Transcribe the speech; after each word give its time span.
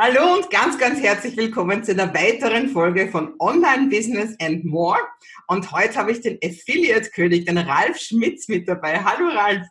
Hallo 0.00 0.36
und 0.36 0.48
ganz, 0.48 0.78
ganz 0.78 1.00
herzlich 1.02 1.36
willkommen 1.36 1.82
zu 1.82 1.90
einer 1.90 2.14
weiteren 2.14 2.68
Folge 2.68 3.08
von 3.08 3.34
Online 3.40 3.88
Business 3.88 4.36
and 4.40 4.64
More. 4.64 5.00
Und 5.48 5.72
heute 5.72 5.96
habe 5.96 6.12
ich 6.12 6.20
den 6.20 6.38
Affiliate-König, 6.40 7.46
den 7.46 7.58
Ralf 7.58 7.98
Schmitz 7.98 8.46
mit 8.46 8.68
dabei. 8.68 9.02
Hallo 9.02 9.26
Ralf. 9.26 9.66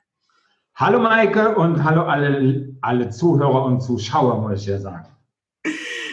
Hallo 0.76 1.00
Maike 1.00 1.56
und 1.56 1.82
hallo 1.82 2.02
alle, 2.02 2.76
alle 2.82 3.10
Zuhörer 3.10 3.64
und 3.68 3.80
Zuschauer, 3.80 4.42
muss 4.42 4.64
ich 4.64 4.68
ja 4.68 4.80
sagen. 4.80 5.08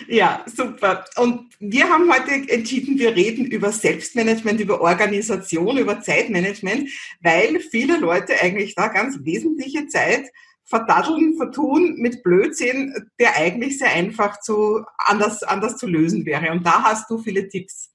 Ja, 0.06 0.44
super. 0.46 1.04
Und 1.16 1.48
wir 1.58 1.88
haben 1.88 2.08
heute 2.08 2.48
entschieden, 2.52 2.96
wir 3.00 3.16
reden 3.16 3.46
über 3.46 3.72
Selbstmanagement, 3.72 4.60
über 4.60 4.80
Organisation, 4.80 5.76
über 5.76 6.00
Zeitmanagement, 6.02 6.88
weil 7.20 7.58
viele 7.58 7.98
Leute 7.98 8.34
eigentlich 8.40 8.76
da 8.76 8.86
ganz 8.86 9.18
wesentliche 9.24 9.88
Zeit 9.88 10.30
verdatteln, 10.64 11.36
vertun 11.36 11.96
mit 11.98 12.22
Blödsinn, 12.22 13.10
der 13.20 13.36
eigentlich 13.36 13.78
sehr 13.78 13.92
einfach 13.92 14.40
zu, 14.40 14.82
anders, 14.98 15.42
anders 15.42 15.76
zu 15.76 15.86
lösen 15.86 16.25
wäre. 16.26 16.50
Und 16.50 16.64
da 16.66 16.82
hast 16.82 17.11
du 17.11 17.18
viele 17.18 17.48
Tipps. 17.48 17.90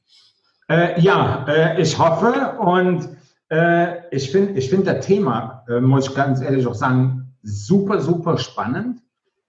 Äh, 0.69 0.99
ja, 1.01 1.45
äh, 1.47 1.81
ich 1.81 1.97
hoffe 1.97 2.57
und 2.59 3.09
äh, 3.49 4.15
ich 4.15 4.31
finde 4.31 4.59
ich 4.59 4.69
find 4.69 4.85
das 4.85 5.05
Thema, 5.05 5.65
äh, 5.67 5.81
muss 5.81 6.09
ich 6.09 6.15
ganz 6.15 6.41
ehrlich 6.41 6.67
auch 6.67 6.75
sagen, 6.75 7.33
super, 7.41 7.99
super 7.99 8.37
spannend, 8.37 9.01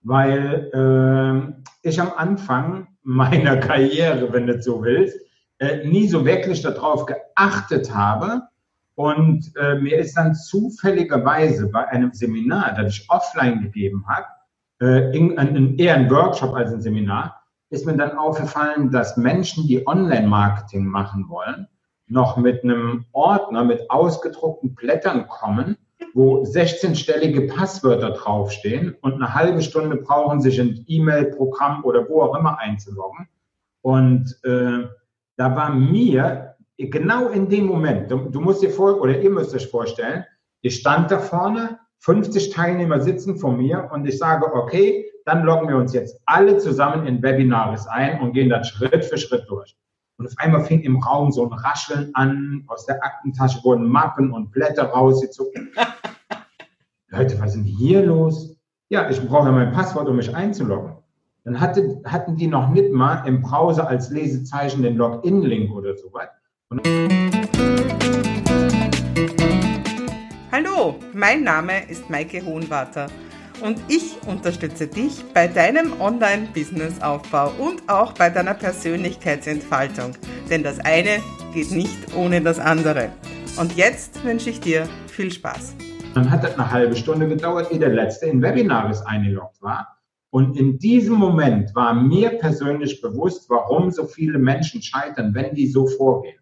weil 0.03 0.71
äh, 0.73 1.89
ich 1.89 2.01
am 2.01 2.13
Anfang 2.17 2.89
meiner 3.03 3.59
Karriere, 3.59 4.33
wenn 4.33 4.47
du 4.47 4.63
so 4.63 4.83
willst, 4.83 5.19
äh, 5.59 5.87
nie 5.87 6.09
so 6.09 6.25
wirklich 6.25 6.63
darauf 6.63 7.05
geachtet 7.05 7.95
habe, 7.95 8.43
und 9.01 9.57
äh, 9.57 9.77
mir 9.77 9.97
ist 9.97 10.15
dann 10.15 10.35
zufälligerweise 10.35 11.69
bei 11.69 11.89
einem 11.89 12.13
Seminar, 12.13 12.75
das 12.75 12.93
ich 12.93 13.11
offline 13.11 13.63
gegeben 13.63 14.05
habe, 14.07 14.27
äh, 14.83 15.17
in, 15.17 15.39
in, 15.39 15.79
eher 15.79 15.95
ein 15.95 16.11
Workshop 16.11 16.53
als 16.53 16.71
ein 16.71 16.83
Seminar, 16.83 17.41
ist 17.71 17.87
mir 17.87 17.97
dann 17.97 18.19
aufgefallen, 18.19 18.91
dass 18.91 19.17
Menschen, 19.17 19.67
die 19.67 19.87
Online-Marketing 19.87 20.85
machen 20.85 21.31
wollen, 21.31 21.67
noch 22.09 22.37
mit 22.37 22.63
einem 22.63 23.07
Ordner 23.13 23.65
mit 23.65 23.91
ausgedruckten 23.91 24.75
Blättern 24.75 25.29
kommen, 25.29 25.79
wo 26.13 26.43
16-stellige 26.43 27.49
Passwörter 27.49 28.11
draufstehen 28.11 28.97
und 29.01 29.15
eine 29.15 29.33
halbe 29.33 29.63
Stunde 29.63 29.97
brauchen, 29.97 30.43
sich 30.43 30.59
in 30.59 30.85
E-Mail-Programm 30.87 31.85
oder 31.85 32.07
wo 32.07 32.21
auch 32.21 32.37
immer 32.37 32.59
einzuloggen. 32.59 33.29
Und 33.81 34.39
äh, 34.45 34.89
da 35.39 35.57
war 35.57 35.71
mir 35.71 36.50
genau 36.89 37.29
in 37.29 37.49
dem 37.49 37.67
Moment, 37.67 38.11
du, 38.11 38.31
du 38.31 38.41
musst 38.41 38.63
dir 38.63 38.71
vor, 38.71 39.01
oder 39.01 39.21
ihr 39.21 39.31
müsst 39.31 39.55
euch 39.55 39.67
vorstellen, 39.67 40.25
ich 40.63 40.77
stand 40.77 41.11
da 41.11 41.19
vorne, 41.19 41.79
50 41.99 42.51
Teilnehmer 42.51 43.01
sitzen 43.01 43.37
vor 43.37 43.53
mir 43.53 43.91
und 43.93 44.07
ich 44.07 44.19
sage, 44.19 44.53
okay, 44.55 45.05
dann 45.27 45.45
loggen 45.45 45.69
wir 45.69 45.77
uns 45.77 45.93
jetzt 45.93 46.21
alle 46.25 46.57
zusammen 46.57 47.07
in 47.07 47.23
Webinaris 47.23 47.87
ein 47.87 48.21
und 48.21 48.33
gehen 48.33 48.49
dann 48.49 48.65
Schritt 48.65 49.05
für 49.05 49.19
Schritt 49.19 49.45
durch. 49.49 49.77
Und 50.17 50.27
auf 50.27 50.35
einmal 50.39 50.65
fing 50.65 50.81
im 50.81 51.03
Raum 51.03 51.31
so 51.33 51.47
ein 51.47 51.53
Rascheln 51.53 52.11
an, 52.15 52.65
aus 52.69 52.87
der 52.87 53.03
Aktentasche 53.03 53.63
wurden 53.65 53.89
Mappen 53.89 54.33
und 54.33 54.51
Blätter 54.51 54.85
rausgezogen. 54.85 55.71
Leute, 57.09 57.41
was 57.41 57.55
ist 57.55 57.57
denn 57.57 57.65
hier 57.65 58.05
los? 58.05 58.57
Ja, 58.89 59.09
ich 59.09 59.21
brauche 59.27 59.47
ja 59.47 59.53
mein 59.53 59.73
Passwort, 59.73 60.09
um 60.09 60.17
mich 60.17 60.35
einzuloggen. 60.35 60.97
Dann 61.45 61.61
hatte, 61.61 62.01
hatten 62.05 62.37
die 62.37 62.47
noch 62.47 62.69
nicht 62.71 62.93
mal 62.93 63.27
im 63.27 63.43
Browser 63.43 63.89
als 63.89 64.11
Lesezeichen 64.11 64.83
den 64.83 64.97
Login-Link 64.97 65.73
oder 65.73 65.97
so 65.97 66.13
was. 66.13 66.29
Hallo, 70.53 70.95
mein 71.13 71.43
Name 71.43 71.91
ist 71.91 72.09
Maike 72.09 72.45
Hohenwarter 72.47 73.09
und 73.61 73.81
ich 73.89 74.17
unterstütze 74.29 74.87
dich 74.87 75.25
bei 75.35 75.49
deinem 75.49 76.01
Online-Business-Aufbau 76.01 77.51
und 77.59 77.89
auch 77.89 78.13
bei 78.13 78.31
deiner 78.31 78.55
Persönlichkeitsentfaltung. 78.55 80.13
Denn 80.49 80.63
das 80.63 80.79
eine 80.79 81.21
geht 81.53 81.73
nicht 81.73 82.15
ohne 82.15 82.41
das 82.41 82.61
andere. 82.61 83.11
Und 83.59 83.75
jetzt 83.77 84.25
wünsche 84.25 84.51
ich 84.51 84.61
dir 84.61 84.87
viel 85.09 85.33
Spaß. 85.33 85.75
Dann 86.15 86.31
hat 86.31 86.45
das 86.45 86.55
eine 86.55 86.71
halbe 86.71 86.95
Stunde 86.95 87.27
gedauert, 87.27 87.73
ehe 87.73 87.81
der 87.81 87.89
letzte 87.89 88.27
in 88.27 88.41
Webinaris 88.41 89.03
eingeloggt 89.03 89.61
war. 89.61 89.99
Und 90.31 90.57
in 90.57 90.79
diesem 90.79 91.17
Moment 91.17 91.75
war 91.75 91.93
mir 91.95 92.39
persönlich 92.39 93.01
bewusst, 93.01 93.51
warum 93.51 93.91
so 93.91 94.05
viele 94.05 94.39
Menschen 94.39 94.81
scheitern, 94.81 95.35
wenn 95.35 95.53
die 95.57 95.67
so 95.67 95.89
vorgehen 95.89 96.40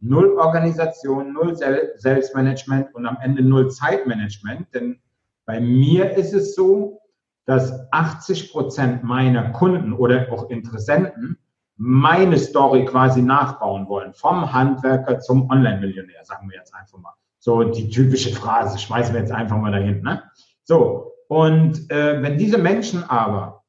null 0.00 0.36
Organisation, 0.38 1.32
null 1.32 1.56
Selbstmanagement 1.96 2.94
und 2.94 3.06
am 3.06 3.18
Ende 3.20 3.42
null 3.42 3.70
Zeitmanagement. 3.70 4.66
Denn 4.74 5.00
bei 5.46 5.60
mir 5.60 6.16
ist 6.16 6.32
es 6.32 6.54
so, 6.54 7.00
dass 7.46 7.72
80 7.92 8.52
Prozent 8.52 9.02
meiner 9.02 9.50
Kunden 9.50 9.92
oder 9.92 10.30
auch 10.32 10.50
Interessenten 10.50 11.38
meine 11.76 12.38
Story 12.38 12.84
quasi 12.84 13.22
nachbauen 13.22 13.88
wollen. 13.88 14.12
Vom 14.12 14.52
Handwerker 14.52 15.18
zum 15.20 15.48
Online-Millionär, 15.50 16.24
sagen 16.24 16.50
wir 16.50 16.58
jetzt 16.58 16.74
einfach 16.74 16.98
mal. 16.98 17.14
So 17.38 17.64
die 17.64 17.88
typische 17.88 18.34
Phrase, 18.34 18.78
schmeißen 18.78 19.14
wir 19.14 19.20
jetzt 19.22 19.32
einfach 19.32 19.56
mal 19.56 19.72
dahin. 19.72 20.02
Ne? 20.02 20.22
So, 20.64 21.12
und 21.28 21.90
äh, 21.90 22.20
wenn 22.22 22.36
diese 22.36 22.58
Menschen 22.58 23.02
aber 23.08 23.64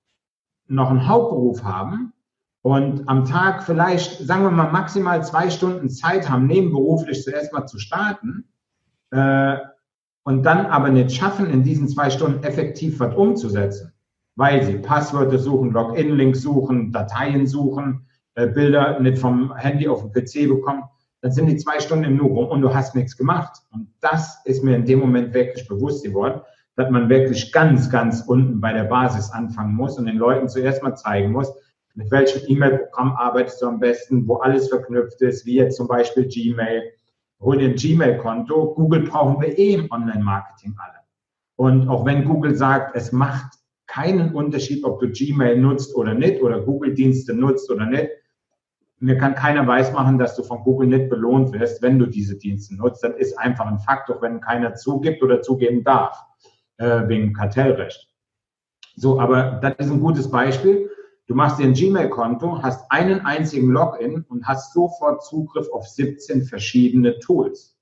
noch 0.67 0.89
einen 0.89 1.07
Hauptberuf 1.07 1.63
haben, 1.63 2.10
und 2.61 3.07
am 3.09 3.25
Tag 3.25 3.63
vielleicht, 3.63 4.19
sagen 4.19 4.43
wir 4.43 4.51
mal, 4.51 4.71
maximal 4.71 5.23
zwei 5.23 5.49
Stunden 5.49 5.89
Zeit 5.89 6.29
haben, 6.29 6.45
nebenberuflich 6.45 7.23
zuerst 7.23 7.51
mal 7.53 7.65
zu 7.65 7.79
starten 7.79 8.45
äh, 9.09 9.57
und 10.23 10.43
dann 10.43 10.67
aber 10.67 10.89
nicht 10.89 11.15
schaffen, 11.15 11.49
in 11.49 11.63
diesen 11.63 11.87
zwei 11.87 12.11
Stunden 12.11 12.43
effektiv 12.43 12.99
was 12.99 13.15
umzusetzen, 13.15 13.93
weil 14.35 14.63
sie 14.63 14.77
Passwörter 14.77 15.39
suchen, 15.39 15.71
Login-Links 15.71 16.41
suchen, 16.41 16.91
Dateien 16.91 17.47
suchen, 17.47 18.05
äh, 18.35 18.47
Bilder 18.47 18.99
nicht 18.99 19.17
vom 19.17 19.55
Handy 19.55 19.87
auf 19.87 20.03
den 20.03 20.11
PC 20.11 20.47
bekommen, 20.47 20.83
dann 21.21 21.31
sind 21.31 21.47
die 21.47 21.57
zwei 21.57 21.79
Stunden 21.79 22.05
im 22.05 22.17
Nu 22.17 22.27
rum 22.27 22.47
und 22.47 22.61
du 22.61 22.73
hast 22.73 22.95
nichts 22.95 23.17
gemacht. 23.17 23.61
Und 23.71 23.87
das 24.01 24.39
ist 24.45 24.63
mir 24.63 24.75
in 24.75 24.85
dem 24.85 24.99
Moment 24.99 25.33
wirklich 25.33 25.67
bewusst 25.67 26.03
geworden, 26.03 26.41
dass 26.75 26.89
man 26.89 27.09
wirklich 27.09 27.51
ganz, 27.51 27.89
ganz 27.89 28.21
unten 28.21 28.61
bei 28.61 28.73
der 28.73 28.85
Basis 28.85 29.31
anfangen 29.31 29.75
muss 29.75 29.97
und 29.97 30.05
den 30.05 30.17
Leuten 30.17 30.47
zuerst 30.47 30.81
mal 30.81 30.95
zeigen 30.95 31.31
muss, 31.31 31.51
mit 31.95 32.11
welchem 32.11 32.41
E-Mail-Programm 32.47 33.15
arbeitest 33.17 33.61
du 33.61 33.67
am 33.67 33.79
besten, 33.79 34.27
wo 34.27 34.37
alles 34.37 34.69
verknüpft 34.69 35.21
ist, 35.21 35.45
wie 35.45 35.55
jetzt 35.55 35.77
zum 35.77 35.87
Beispiel 35.87 36.27
Gmail. 36.27 36.83
Hol 37.39 37.57
dir 37.57 37.69
ein 37.69 37.75
Gmail-Konto. 37.75 38.73
Google 38.75 39.01
brauchen 39.01 39.41
wir 39.41 39.57
eh 39.57 39.73
im 39.73 39.91
Online-Marketing 39.91 40.75
alle. 40.77 40.99
Und 41.55 41.89
auch 41.89 42.05
wenn 42.05 42.25
Google 42.25 42.55
sagt, 42.55 42.95
es 42.95 43.11
macht 43.11 43.57
keinen 43.87 44.33
Unterschied, 44.33 44.83
ob 44.83 44.99
du 44.99 45.09
Gmail 45.09 45.57
nutzt 45.57 45.95
oder 45.95 46.13
nicht 46.13 46.41
oder 46.41 46.61
Google-Dienste 46.61 47.33
nutzt 47.33 47.69
oder 47.69 47.85
nicht, 47.85 48.09
mir 49.01 49.17
kann 49.17 49.33
keiner 49.33 49.65
weismachen, 49.65 50.19
dass 50.19 50.35
du 50.35 50.43
von 50.43 50.59
Google 50.63 50.87
nicht 50.87 51.09
belohnt 51.09 51.51
wirst, 51.53 51.81
wenn 51.81 51.97
du 51.97 52.05
diese 52.05 52.37
Dienste 52.37 52.75
nutzt. 52.75 53.03
Das 53.03 53.15
ist 53.15 53.37
einfach 53.37 53.65
ein 53.65 53.79
Fakt, 53.79 54.11
auch 54.11 54.21
wenn 54.21 54.39
keiner 54.39 54.75
zugibt 54.75 55.23
oder 55.23 55.41
zugeben 55.41 55.83
darf, 55.83 56.23
äh, 56.77 57.07
wegen 57.07 57.33
Kartellrecht. 57.33 58.07
So, 58.95 59.19
aber 59.19 59.59
das 59.61 59.87
ist 59.87 59.91
ein 59.91 59.99
gutes 59.99 60.29
Beispiel. 60.29 60.90
Du 61.31 61.37
machst 61.37 61.59
dir 61.59 61.63
ein 61.63 61.73
Gmail-Konto, 61.73 62.61
hast 62.61 62.91
einen 62.91 63.21
einzigen 63.21 63.71
Login 63.71 64.25
und 64.27 64.45
hast 64.45 64.73
sofort 64.73 65.23
Zugriff 65.23 65.65
auf 65.71 65.87
17 65.87 66.43
verschiedene 66.43 67.17
Tools. 67.19 67.79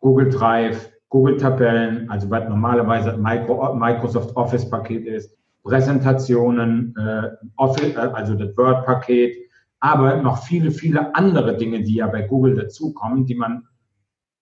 Google 0.00 0.30
Drive, 0.30 0.90
Google 1.10 1.36
Tabellen, 1.36 2.08
also 2.08 2.30
was 2.30 2.48
normalerweise 2.48 3.18
Microsoft 3.18 4.34
Office 4.34 4.70
Paket 4.70 5.06
ist, 5.06 5.36
Präsentationen, 5.62 6.94
äh, 6.96 7.26
äh, 7.26 7.96
also 7.98 8.34
das 8.34 8.56
Word 8.56 8.86
Paket, 8.86 9.36
aber 9.80 10.22
noch 10.22 10.42
viele, 10.44 10.70
viele 10.70 11.14
andere 11.14 11.58
Dinge, 11.58 11.82
die 11.82 11.96
ja 11.96 12.06
bei 12.06 12.22
Google 12.22 12.54
dazukommen, 12.54 13.26
die 13.26 13.34
man 13.34 13.68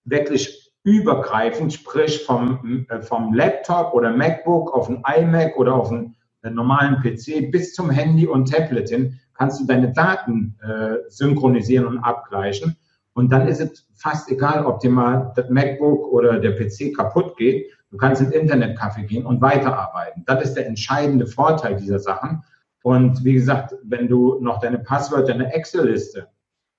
wirklich 0.05 0.71
übergreifend, 0.85 1.73
sprich 1.73 2.23
vom, 2.23 2.85
äh, 2.87 3.01
vom 3.01 3.33
Laptop 3.33 3.93
oder 3.93 4.11
MacBook 4.11 4.73
auf 4.73 4.87
ein 4.87 5.03
iMac 5.13 5.57
oder 5.57 5.75
auf 5.75 5.91
ein 5.91 6.15
normalen 6.51 7.01
PC 7.01 7.51
bis 7.51 7.73
zum 7.73 7.89
Handy 7.89 8.27
und 8.27 8.51
Tablet 8.51 8.89
hin, 8.89 9.19
kannst 9.33 9.59
du 9.59 9.65
deine 9.65 9.91
Daten 9.91 10.55
äh, 10.61 11.09
synchronisieren 11.09 11.85
und 11.85 11.99
abgleichen. 11.99 12.75
Und 13.13 13.31
dann 13.31 13.47
ist 13.47 13.61
es 13.61 13.87
fast 13.93 14.29
egal, 14.31 14.65
ob 14.65 14.79
dir 14.79 14.89
mal 14.89 15.31
das 15.35 15.49
MacBook 15.49 16.11
oder 16.11 16.39
der 16.39 16.51
PC 16.51 16.95
kaputt 16.95 17.37
geht. 17.37 17.67
Du 17.91 17.97
kannst 17.97 18.21
ins 18.21 18.33
Internetcafé 18.33 19.03
gehen 19.03 19.25
und 19.25 19.41
weiterarbeiten. 19.41 20.23
Das 20.25 20.43
ist 20.43 20.55
der 20.55 20.65
entscheidende 20.65 21.27
Vorteil 21.27 21.75
dieser 21.75 21.99
Sachen. 21.99 22.43
Und 22.81 23.23
wie 23.23 23.33
gesagt, 23.33 23.75
wenn 23.83 24.07
du 24.07 24.39
noch 24.41 24.59
deine 24.59 24.79
Passwörter 24.79 25.33
in 25.33 25.39
der 25.39 25.55
Excel-Liste 25.55 26.27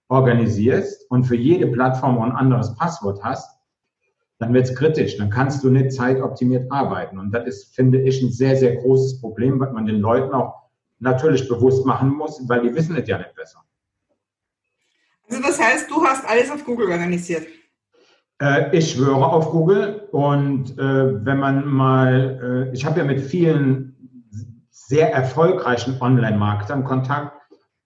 organisierst 0.09 1.11
und 1.11 1.25
für 1.25 1.37
jede 1.37 1.69
Plattform 1.69 2.21
ein 2.21 2.33
anderes 2.33 2.75
Passwort 2.75 3.23
hast, 3.23 3.54
dann 4.39 4.53
wird 4.53 4.65
es 4.65 4.75
kritisch. 4.75 5.17
Dann 5.17 5.31
kannst 5.31 5.63
du 5.63 5.71
nicht 5.71 5.93
zeitoptimiert 5.93 6.71
arbeiten. 6.71 7.19
Und 7.19 7.33
das 7.33 7.47
ist, 7.47 7.75
finde 7.75 8.01
ich, 8.01 8.23
ein 8.23 8.33
sehr, 8.33 8.57
sehr 8.57 8.77
großes 8.77 9.21
Problem, 9.21 9.61
was 9.61 9.73
man 9.73 9.87
den 9.87 10.01
Leuten 10.01 10.33
auch 10.35 10.65
natürlich 10.99 11.49
bewusst 11.49 11.87
machen 11.87 12.11
muss, 12.11 12.41
weil 12.49 12.63
die 12.63 12.75
wissen 12.75 12.97
es 12.97 13.07
ja 13.09 13.19
nicht 13.19 13.35
besser. 13.35 13.63
Also 15.29 15.43
das 15.43 15.61
heißt, 15.61 15.91
du 15.91 16.05
hast 16.05 16.29
alles 16.29 16.51
auf 16.51 16.65
Google 16.65 16.91
organisiert? 16.91 17.47
Äh, 18.41 18.77
ich 18.77 18.93
schwöre 18.93 19.27
auf 19.27 19.51
Google. 19.51 20.09
Und 20.13 20.79
äh, 20.79 21.25
wenn 21.25 21.39
man 21.39 21.67
mal, 21.67 22.71
äh, 22.71 22.75
ich 22.75 22.85
habe 22.85 23.01
ja 23.01 23.05
mit 23.05 23.21
vielen 23.21 23.95
sehr 24.71 25.13
erfolgreichen 25.13 26.01
Online-Marketern 26.01 26.85
Kontakt. 26.85 27.33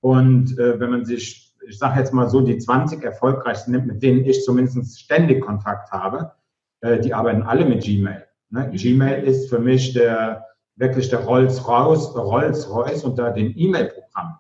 Und 0.01 0.59
äh, 0.59 0.81
wenn 0.81 0.91
man 0.91 1.05
sich, 1.05 1.57
ich 1.67 1.79
sage 1.79 2.01
jetzt 2.01 2.13
mal 2.13 2.29
so, 2.29 2.41
die 2.41 2.59
20 2.59 3.03
erfolgreichsten 3.03 3.73
nimmt, 3.73 3.87
mit 3.87 4.03
denen 4.03 4.25
ich 4.25 4.45
zumindest 4.45 5.01
ständig 5.01 5.45
Kontakt 5.45 5.91
habe, 5.93 6.33
äh, 6.81 7.01
die 7.01 7.15
arbeiten 7.15 7.43
alle 7.43 7.65
mit 7.65 7.83
Gmail. 7.83 8.25
Ne? 8.51 8.71
Gmail 8.73 9.25
ist 9.25 9.49
für 9.49 9.59
mich 9.59 9.93
der 9.93 10.45
wirklich 10.79 11.09
der 11.09 11.21
Rolls-Royce 11.21 12.15
Rolls 12.17 12.69
-Royce 12.69 13.05
unter 13.05 13.31
den 13.33 13.53
E-Mail-Programmen. 13.57 14.39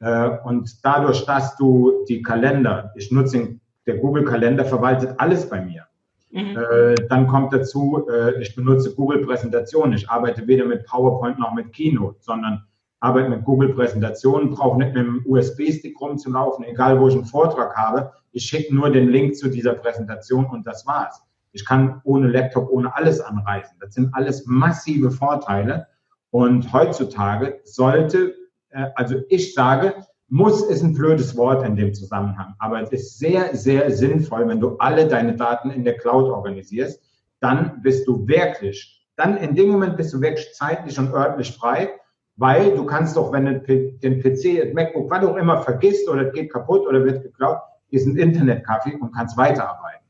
Äh, 0.00 0.38
und 0.44 0.84
dadurch, 0.84 1.24
dass 1.26 1.56
du 1.56 2.04
die 2.08 2.22
Kalender, 2.22 2.92
ich 2.96 3.10
nutze 3.10 3.38
den, 3.38 3.60
der 3.86 3.98
Google-Kalender, 3.98 4.64
verwaltet 4.64 5.14
alles 5.18 5.48
bei 5.48 5.60
mir. 5.60 5.86
Mhm. 6.30 6.56
Äh, 6.56 6.94
dann 7.08 7.26
kommt 7.26 7.52
dazu, 7.52 8.06
äh, 8.10 8.40
ich 8.40 8.56
benutze 8.56 8.94
Google 8.94 9.24
Präsentationen. 9.24 9.92
Ich 9.92 10.08
arbeite 10.08 10.46
weder 10.46 10.64
mit 10.64 10.84
PowerPoint 10.86 11.38
noch 11.38 11.54
mit 11.54 11.72
Keynote, 11.72 12.16
sondern 12.20 12.64
arbeite 13.00 13.28
mit 13.28 13.44
Google 13.44 13.74
Präsentationen, 13.74 14.50
brauche 14.50 14.78
nicht 14.78 14.94
mit 14.94 15.06
einem 15.06 15.22
USB-Stick 15.26 16.00
rumzulaufen, 16.00 16.64
egal 16.64 16.98
wo 16.98 17.08
ich 17.08 17.14
einen 17.14 17.26
Vortrag 17.26 17.76
habe. 17.76 18.12
Ich 18.32 18.46
schicke 18.46 18.74
nur 18.74 18.90
den 18.90 19.10
Link 19.10 19.36
zu 19.36 19.48
dieser 19.48 19.74
Präsentation 19.74 20.46
und 20.46 20.66
das 20.66 20.86
war's. 20.86 21.23
Ich 21.54 21.64
kann 21.64 22.00
ohne 22.04 22.28
Laptop, 22.28 22.68
ohne 22.70 22.94
alles 22.94 23.20
anreisen. 23.20 23.76
Das 23.80 23.94
sind 23.94 24.14
alles 24.14 24.44
massive 24.46 25.10
Vorteile. 25.10 25.86
Und 26.30 26.72
heutzutage 26.72 27.60
sollte, 27.64 28.34
äh, 28.70 28.86
also 28.96 29.22
ich 29.28 29.54
sage, 29.54 29.94
muss 30.28 30.62
ist 30.62 30.82
ein 30.82 30.94
blödes 30.94 31.36
Wort 31.36 31.64
in 31.64 31.76
dem 31.76 31.94
Zusammenhang, 31.94 32.54
aber 32.58 32.82
es 32.82 32.90
ist 32.90 33.18
sehr, 33.18 33.54
sehr 33.54 33.90
sinnvoll, 33.92 34.48
wenn 34.48 34.58
du 34.58 34.76
alle 34.78 35.06
deine 35.06 35.36
Daten 35.36 35.70
in 35.70 35.84
der 35.84 35.96
Cloud 35.96 36.28
organisierst, 36.28 37.00
dann 37.40 37.82
bist 37.82 38.08
du 38.08 38.26
wirklich, 38.26 39.06
dann 39.16 39.36
in 39.36 39.54
dem 39.54 39.68
Moment 39.68 39.96
bist 39.96 40.12
du 40.12 40.20
wirklich 40.20 40.52
zeitlich 40.54 40.98
und 40.98 41.12
örtlich 41.12 41.52
frei, 41.52 41.90
weil 42.36 42.74
du 42.74 42.84
kannst 42.84 43.16
doch, 43.16 43.32
wenn 43.32 43.44
du 43.44 43.60
den 43.60 44.20
PC, 44.20 44.64
das 44.64 44.74
MacBook, 44.74 45.08
was 45.10 45.24
auch 45.24 45.36
immer 45.36 45.62
vergisst 45.62 46.08
oder 46.08 46.24
geht 46.24 46.52
kaputt 46.52 46.86
oder 46.88 47.04
wird 47.04 47.22
geklaut, 47.22 47.58
ist 47.90 48.06
ein 48.06 48.16
Internetcafé 48.16 48.98
und 48.98 49.14
kannst 49.14 49.36
weiterarbeiten. 49.36 50.03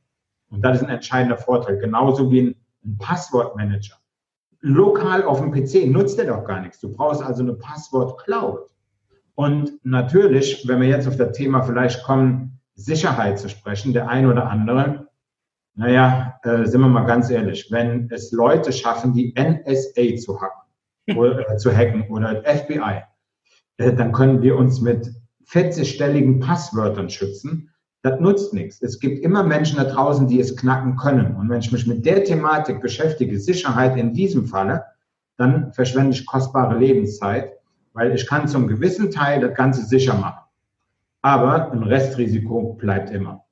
Und 0.55 0.63
das 0.63 0.79
ist 0.79 0.85
ein 0.85 0.91
entscheidender 0.91 1.37
Vorteil. 1.37 1.79
Genauso 1.79 2.31
wie 2.31 2.43
ein, 2.43 2.55
ein 2.85 2.99
Passwortmanager. 2.99 3.97
Lokal 4.61 5.25
auf 5.25 5.41
dem 5.41 5.53
PC 5.53 5.91
nutzt 5.91 6.19
der 6.19 6.27
doch 6.27 6.45
gar 6.45 6.61
nichts. 6.61 6.81
Du 6.81 6.91
brauchst 6.91 7.23
also 7.23 7.43
eine 7.43 7.55
Passwort-Cloud. 7.55 8.71
Und 9.35 9.85
natürlich, 9.85 10.67
wenn 10.67 10.81
wir 10.81 10.89
jetzt 10.89 11.09
auf 11.09 11.17
das 11.17 11.37
Thema 11.37 11.63
vielleicht 11.63 12.03
kommen, 12.05 12.61
Sicherheit 12.75 13.39
zu 13.39 13.49
sprechen, 13.49 13.93
der 13.93 14.09
ein 14.09 14.27
oder 14.27 14.49
andere, 14.49 15.09
naja, 15.75 16.39
äh, 16.45 16.65
sind 16.67 16.81
wir 16.81 16.89
mal 16.89 17.05
ganz 17.05 17.31
ehrlich, 17.31 17.71
wenn 17.71 18.09
es 18.11 18.33
Leute 18.33 18.73
schaffen, 18.73 19.13
die 19.13 19.35
NSA 19.37 20.17
zu 20.17 20.41
hacken, 20.41 20.63
oder, 21.17 21.51
äh, 21.51 21.57
zu 21.57 21.77
hacken 21.77 22.09
oder 22.09 22.43
FBI, 22.45 23.03
äh, 23.79 23.93
dann 23.93 24.13
können 24.13 24.41
wir 24.41 24.57
uns 24.57 24.81
mit 24.81 25.11
40-stelligen 25.49 26.41
Passwörtern 26.41 27.11
schützen 27.11 27.74
das 28.05 28.21
nutzt 28.21 28.53
nichts. 28.53 28.83
Es 28.83 29.01
gibt 29.01 29.25
immer 29.25 29.43
Menschen 29.43 29.79
da 29.79 29.85
draußen, 29.85 30.29
die 30.29 30.39
es 30.39 30.55
knacken 30.55 30.97
können. 30.97 31.37
Und 31.37 31.49
wenn 31.49 31.61
ich 31.61 31.73
mich 31.73 31.87
mit 31.87 32.05
der 32.05 32.23
Thematik 32.23 32.83
beschäftige, 32.83 33.41
Sicherheit 33.41 33.97
in 33.97 34.13
diesem 34.13 34.47
Falle, 34.47 34.85
dann 35.39 35.73
verschwende 35.73 36.11
ich 36.11 36.27
kostbare 36.27 36.79
Lebenszeit, 36.79 37.55
weil 37.95 38.15
ich 38.15 38.27
kann 38.27 38.47
zum 38.47 38.67
gewissen 38.69 39.11
Teil 39.11 39.41
das 39.41 39.55
Ganze 39.55 39.87
sicher 39.87 40.15
machen. 40.15 40.45
Aber 41.23 41.73
ein 41.73 41.83
Restrisiko 41.83 42.75
bleibt 42.75 43.11
immer. 43.11 43.44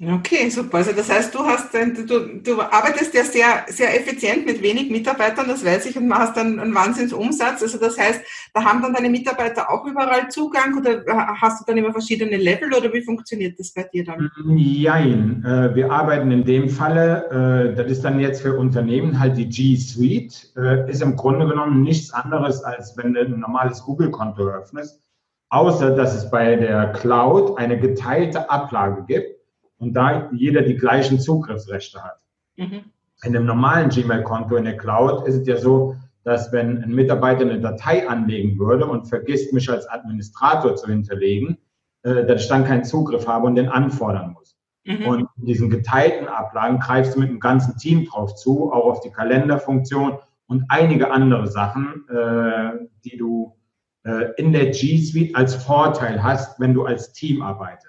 Okay, 0.00 0.48
super. 0.48 0.76
Also 0.76 0.92
das 0.92 1.10
heißt, 1.10 1.34
du 1.34 1.40
hast 1.40 1.74
du, 1.74 2.40
du 2.40 2.60
arbeitest 2.60 3.12
ja 3.14 3.24
sehr, 3.24 3.64
sehr 3.66 3.98
effizient 3.98 4.46
mit 4.46 4.62
wenig 4.62 4.90
Mitarbeitern, 4.90 5.48
das 5.48 5.64
weiß 5.64 5.86
ich, 5.86 5.96
und 5.96 6.06
machst 6.06 6.36
dann 6.36 6.60
einen 6.60 6.72
Wahnsinnsumsatz. 6.72 7.62
Also 7.62 7.78
das 7.78 7.98
heißt, 7.98 8.20
da 8.54 8.62
haben 8.62 8.80
dann 8.80 8.92
deine 8.92 9.10
Mitarbeiter 9.10 9.68
auch 9.68 9.84
überall 9.86 10.28
Zugang 10.28 10.78
oder 10.78 11.02
hast 11.40 11.60
du 11.60 11.64
dann 11.66 11.78
immer 11.78 11.90
verschiedene 11.90 12.36
Level 12.36 12.72
oder 12.74 12.92
wie 12.92 13.02
funktioniert 13.02 13.58
das 13.58 13.72
bei 13.72 13.82
dir 13.92 14.04
dann? 14.04 14.30
Nein, 14.44 15.44
äh, 15.44 15.74
wir 15.74 15.90
arbeiten 15.90 16.30
in 16.30 16.44
dem 16.44 16.68
Falle, 16.68 17.72
äh, 17.72 17.74
das 17.74 17.90
ist 17.90 18.04
dann 18.04 18.20
jetzt 18.20 18.42
für 18.42 18.56
Unternehmen 18.56 19.18
halt 19.18 19.36
die 19.36 19.48
G 19.48 19.74
Suite, 19.74 20.52
äh, 20.56 20.88
ist 20.88 21.02
im 21.02 21.16
Grunde 21.16 21.48
genommen 21.48 21.82
nichts 21.82 22.12
anderes, 22.12 22.62
als 22.62 22.96
wenn 22.96 23.14
du 23.14 23.20
ein 23.22 23.40
normales 23.40 23.82
Google-Konto 23.82 24.46
öffnest, 24.46 25.00
außer 25.48 25.90
dass 25.96 26.14
es 26.14 26.30
bei 26.30 26.54
der 26.54 26.92
Cloud 26.92 27.58
eine 27.58 27.80
geteilte 27.80 28.48
Ablage 28.48 29.02
gibt 29.04 29.37
und 29.78 29.94
da 29.94 30.30
jeder 30.32 30.62
die 30.62 30.76
gleichen 30.76 31.20
Zugriffsrechte 31.20 32.02
hat. 32.02 32.20
Mhm. 32.56 32.84
In 33.24 33.36
einem 33.36 33.46
normalen 33.46 33.88
Gmail-Konto 33.88 34.56
in 34.56 34.64
der 34.64 34.76
Cloud 34.76 35.26
ist 35.26 35.36
es 35.36 35.46
ja 35.46 35.56
so, 35.56 35.96
dass 36.24 36.52
wenn 36.52 36.82
ein 36.82 36.94
Mitarbeiter 36.94 37.42
eine 37.42 37.60
Datei 37.60 38.08
anlegen 38.08 38.58
würde 38.58 38.86
und 38.86 39.06
vergisst, 39.06 39.52
mich 39.52 39.70
als 39.70 39.88
Administrator 39.88 40.76
zu 40.76 40.88
hinterlegen, 40.88 41.58
äh, 42.02 42.26
dass 42.26 42.42
ich 42.42 42.48
dann 42.48 42.64
keinen 42.64 42.84
Zugriff 42.84 43.26
habe 43.26 43.46
und 43.46 43.54
den 43.54 43.68
anfordern 43.68 44.32
muss. 44.32 44.56
Mhm. 44.84 45.06
Und 45.06 45.28
in 45.38 45.46
diesen 45.46 45.70
geteilten 45.70 46.28
Ablagen 46.28 46.78
greifst 46.80 47.14
du 47.14 47.20
mit 47.20 47.28
dem 47.28 47.40
ganzen 47.40 47.76
Team 47.76 48.04
drauf 48.04 48.34
zu, 48.34 48.72
auch 48.72 48.84
auf 48.84 49.00
die 49.00 49.10
Kalenderfunktion 49.10 50.18
und 50.46 50.64
einige 50.68 51.10
andere 51.10 51.46
Sachen, 51.46 52.04
äh, 52.08 52.86
die 53.04 53.16
du 53.16 53.56
äh, 54.04 54.32
in 54.36 54.52
der 54.52 54.66
G 54.70 54.98
Suite 54.98 55.34
als 55.34 55.54
Vorteil 55.54 56.22
hast, 56.22 56.58
wenn 56.60 56.74
du 56.74 56.84
als 56.84 57.12
Team 57.12 57.42
arbeitest. 57.42 57.87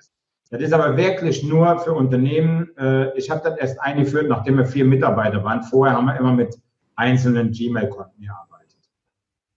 Das 0.50 0.62
ist 0.62 0.74
aber 0.74 0.98
wirklich 0.98 1.44
nur 1.44 1.80
für 1.80 1.94
Unternehmen. 1.94 2.76
Äh, 2.78 3.16
ich 3.18 3.30
habe 3.30 3.42
das 3.44 3.60
erst 3.60 3.80
eingeführt, 3.80 4.28
nachdem 4.28 4.58
wir 4.58 4.66
vier 4.66 4.86
Mitarbeiter 4.86 5.44
waren. 5.44 5.64
Vorher 5.64 5.96
haben 5.96 6.08
wir 6.08 6.18
immer 6.18 6.34
mit 6.34 6.60
einzelnen 6.96 7.52
Gmail-Konten 7.52 8.22
gearbeitet. 8.22 8.80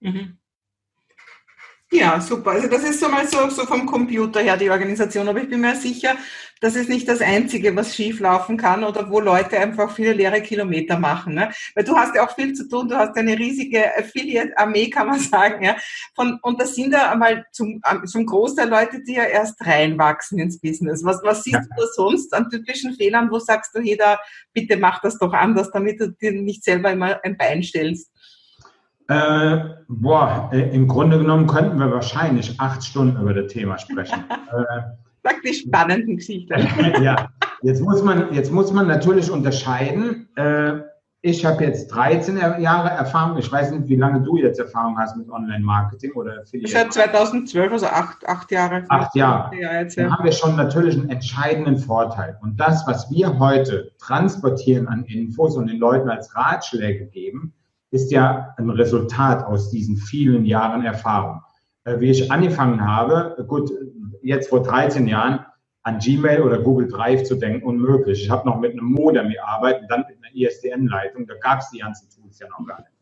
Mhm. 0.00 0.38
Ja, 1.92 2.18
super. 2.22 2.52
Also 2.52 2.68
das 2.68 2.84
ist 2.84 3.00
so 3.00 3.08
mal 3.08 3.28
so, 3.28 3.50
so 3.50 3.66
vom 3.66 3.84
Computer 3.84 4.40
her 4.40 4.56
die 4.56 4.70
Organisation. 4.70 5.28
Aber 5.28 5.42
ich 5.42 5.48
bin 5.50 5.60
mir 5.60 5.76
sicher, 5.76 6.16
das 6.62 6.74
ist 6.74 6.88
nicht 6.88 7.06
das 7.06 7.20
Einzige, 7.20 7.76
was 7.76 7.94
schief 7.94 8.18
laufen 8.20 8.56
kann 8.56 8.82
oder 8.82 9.10
wo 9.10 9.20
Leute 9.20 9.58
einfach 9.58 9.94
viele 9.94 10.14
leere 10.14 10.40
Kilometer 10.40 10.98
machen. 10.98 11.34
Ne? 11.34 11.50
Weil 11.74 11.84
du 11.84 11.94
hast 11.94 12.14
ja 12.14 12.24
auch 12.24 12.34
viel 12.34 12.54
zu 12.54 12.66
tun, 12.66 12.88
du 12.88 12.96
hast 12.96 13.14
eine 13.16 13.38
riesige 13.38 13.94
Affiliate-Armee, 13.98 14.88
kann 14.88 15.08
man 15.08 15.20
sagen. 15.20 15.62
Ja? 15.64 15.76
Von, 16.14 16.38
und 16.40 16.58
das 16.62 16.74
sind 16.76 16.94
da 16.94 17.10
einmal 17.10 17.44
zum, 17.52 17.82
zum 18.06 18.24
Großteil 18.24 18.70
Leute, 18.70 19.02
die 19.02 19.14
ja 19.14 19.24
erst 19.24 19.60
reinwachsen 19.60 20.38
ins 20.38 20.60
Business. 20.60 21.04
Was, 21.04 21.20
was 21.22 21.42
siehst 21.42 21.56
ja. 21.56 21.76
du 21.76 21.84
sonst 21.94 22.32
an 22.32 22.48
typischen 22.48 22.94
Fehlern, 22.94 23.30
wo 23.30 23.38
sagst 23.38 23.74
du, 23.74 23.82
da, 23.96 24.18
bitte 24.54 24.78
mach 24.78 25.02
das 25.02 25.18
doch 25.18 25.34
anders, 25.34 25.70
damit 25.72 26.00
du 26.00 26.08
dir 26.12 26.32
nicht 26.32 26.64
selber 26.64 26.90
immer 26.90 27.20
ein 27.22 27.36
Bein 27.36 27.62
stellst? 27.62 28.11
Äh, 29.12 29.74
boah, 29.88 30.50
äh, 30.52 30.74
im 30.74 30.88
Grunde 30.88 31.18
genommen 31.18 31.46
könnten 31.46 31.78
wir 31.78 31.90
wahrscheinlich 31.90 32.58
acht 32.60 32.84
Stunden 32.84 33.20
über 33.20 33.34
das 33.34 33.52
Thema 33.52 33.78
sprechen. 33.78 34.24
äh, 34.30 35.30
die 35.44 35.54
spannenden 35.54 36.16
Geschichten. 36.16 36.54
ja, 37.02 37.28
jetzt 37.62 37.80
muss 37.82 38.02
man, 38.02 38.32
jetzt 38.32 38.52
muss 38.52 38.72
man 38.72 38.86
natürlich 38.86 39.30
unterscheiden. 39.30 40.28
Äh, 40.36 40.80
ich 41.24 41.44
habe 41.44 41.62
jetzt 41.62 41.86
13 41.88 42.36
Jahre 42.58 42.90
Erfahrung. 42.90 43.38
Ich 43.38 43.50
weiß 43.50 43.70
nicht, 43.70 43.88
wie 43.88 43.94
lange 43.94 44.22
du 44.22 44.36
jetzt 44.38 44.58
Erfahrung 44.58 44.98
hast 44.98 45.16
mit 45.16 45.30
Online-Marketing 45.30 46.10
oder 46.14 46.40
Affiliate. 46.40 46.72
Seit 46.72 46.92
2012, 46.92 47.72
also 47.72 47.86
acht, 47.86 48.26
acht 48.26 48.50
Jahre. 48.50 48.84
Acht 48.88 49.14
Jahre. 49.14 49.54
Jetzt, 49.54 49.96
ja. 49.96 50.04
Dann 50.04 50.12
haben 50.18 50.24
wir 50.24 50.32
schon 50.32 50.56
natürlich 50.56 50.98
einen 50.98 51.10
entscheidenden 51.10 51.78
Vorteil. 51.78 52.36
Und 52.42 52.58
das, 52.58 52.84
was 52.88 53.08
wir 53.12 53.38
heute 53.38 53.92
transportieren 54.00 54.88
an 54.88 55.04
Infos 55.04 55.56
und 55.56 55.68
den 55.68 55.78
Leuten 55.78 56.10
als 56.10 56.34
Ratschläge 56.34 57.06
geben, 57.06 57.54
ist 57.92 58.10
ja 58.10 58.54
ein 58.56 58.70
Resultat 58.70 59.46
aus 59.46 59.70
diesen 59.70 59.96
vielen 59.96 60.44
Jahren 60.44 60.84
Erfahrung. 60.84 61.42
Äh, 61.84 62.00
wie 62.00 62.10
ich 62.10 62.32
angefangen 62.32 62.84
habe, 62.84 63.44
gut, 63.46 63.70
jetzt 64.22 64.48
vor 64.48 64.62
13 64.62 65.06
Jahren 65.06 65.40
an 65.82 65.98
Gmail 65.98 66.42
oder 66.42 66.58
Google 66.58 66.88
Drive 66.88 67.24
zu 67.24 67.34
denken, 67.36 67.66
unmöglich. 67.66 68.24
Ich 68.24 68.30
habe 68.30 68.48
noch 68.48 68.58
mit 68.58 68.72
einem 68.72 68.86
Modem 68.86 69.30
gearbeitet, 69.30 69.84
dann 69.88 70.04
mit 70.08 70.16
einer 70.22 70.34
ISDN-Leitung, 70.34 71.26
da 71.26 71.34
gab 71.40 71.60
es 71.60 71.70
die 71.70 71.80
ganzen 71.80 72.08
Tools 72.10 72.38
ja 72.38 72.48
noch 72.48 72.66
gar 72.66 72.80
nicht. 72.80 72.92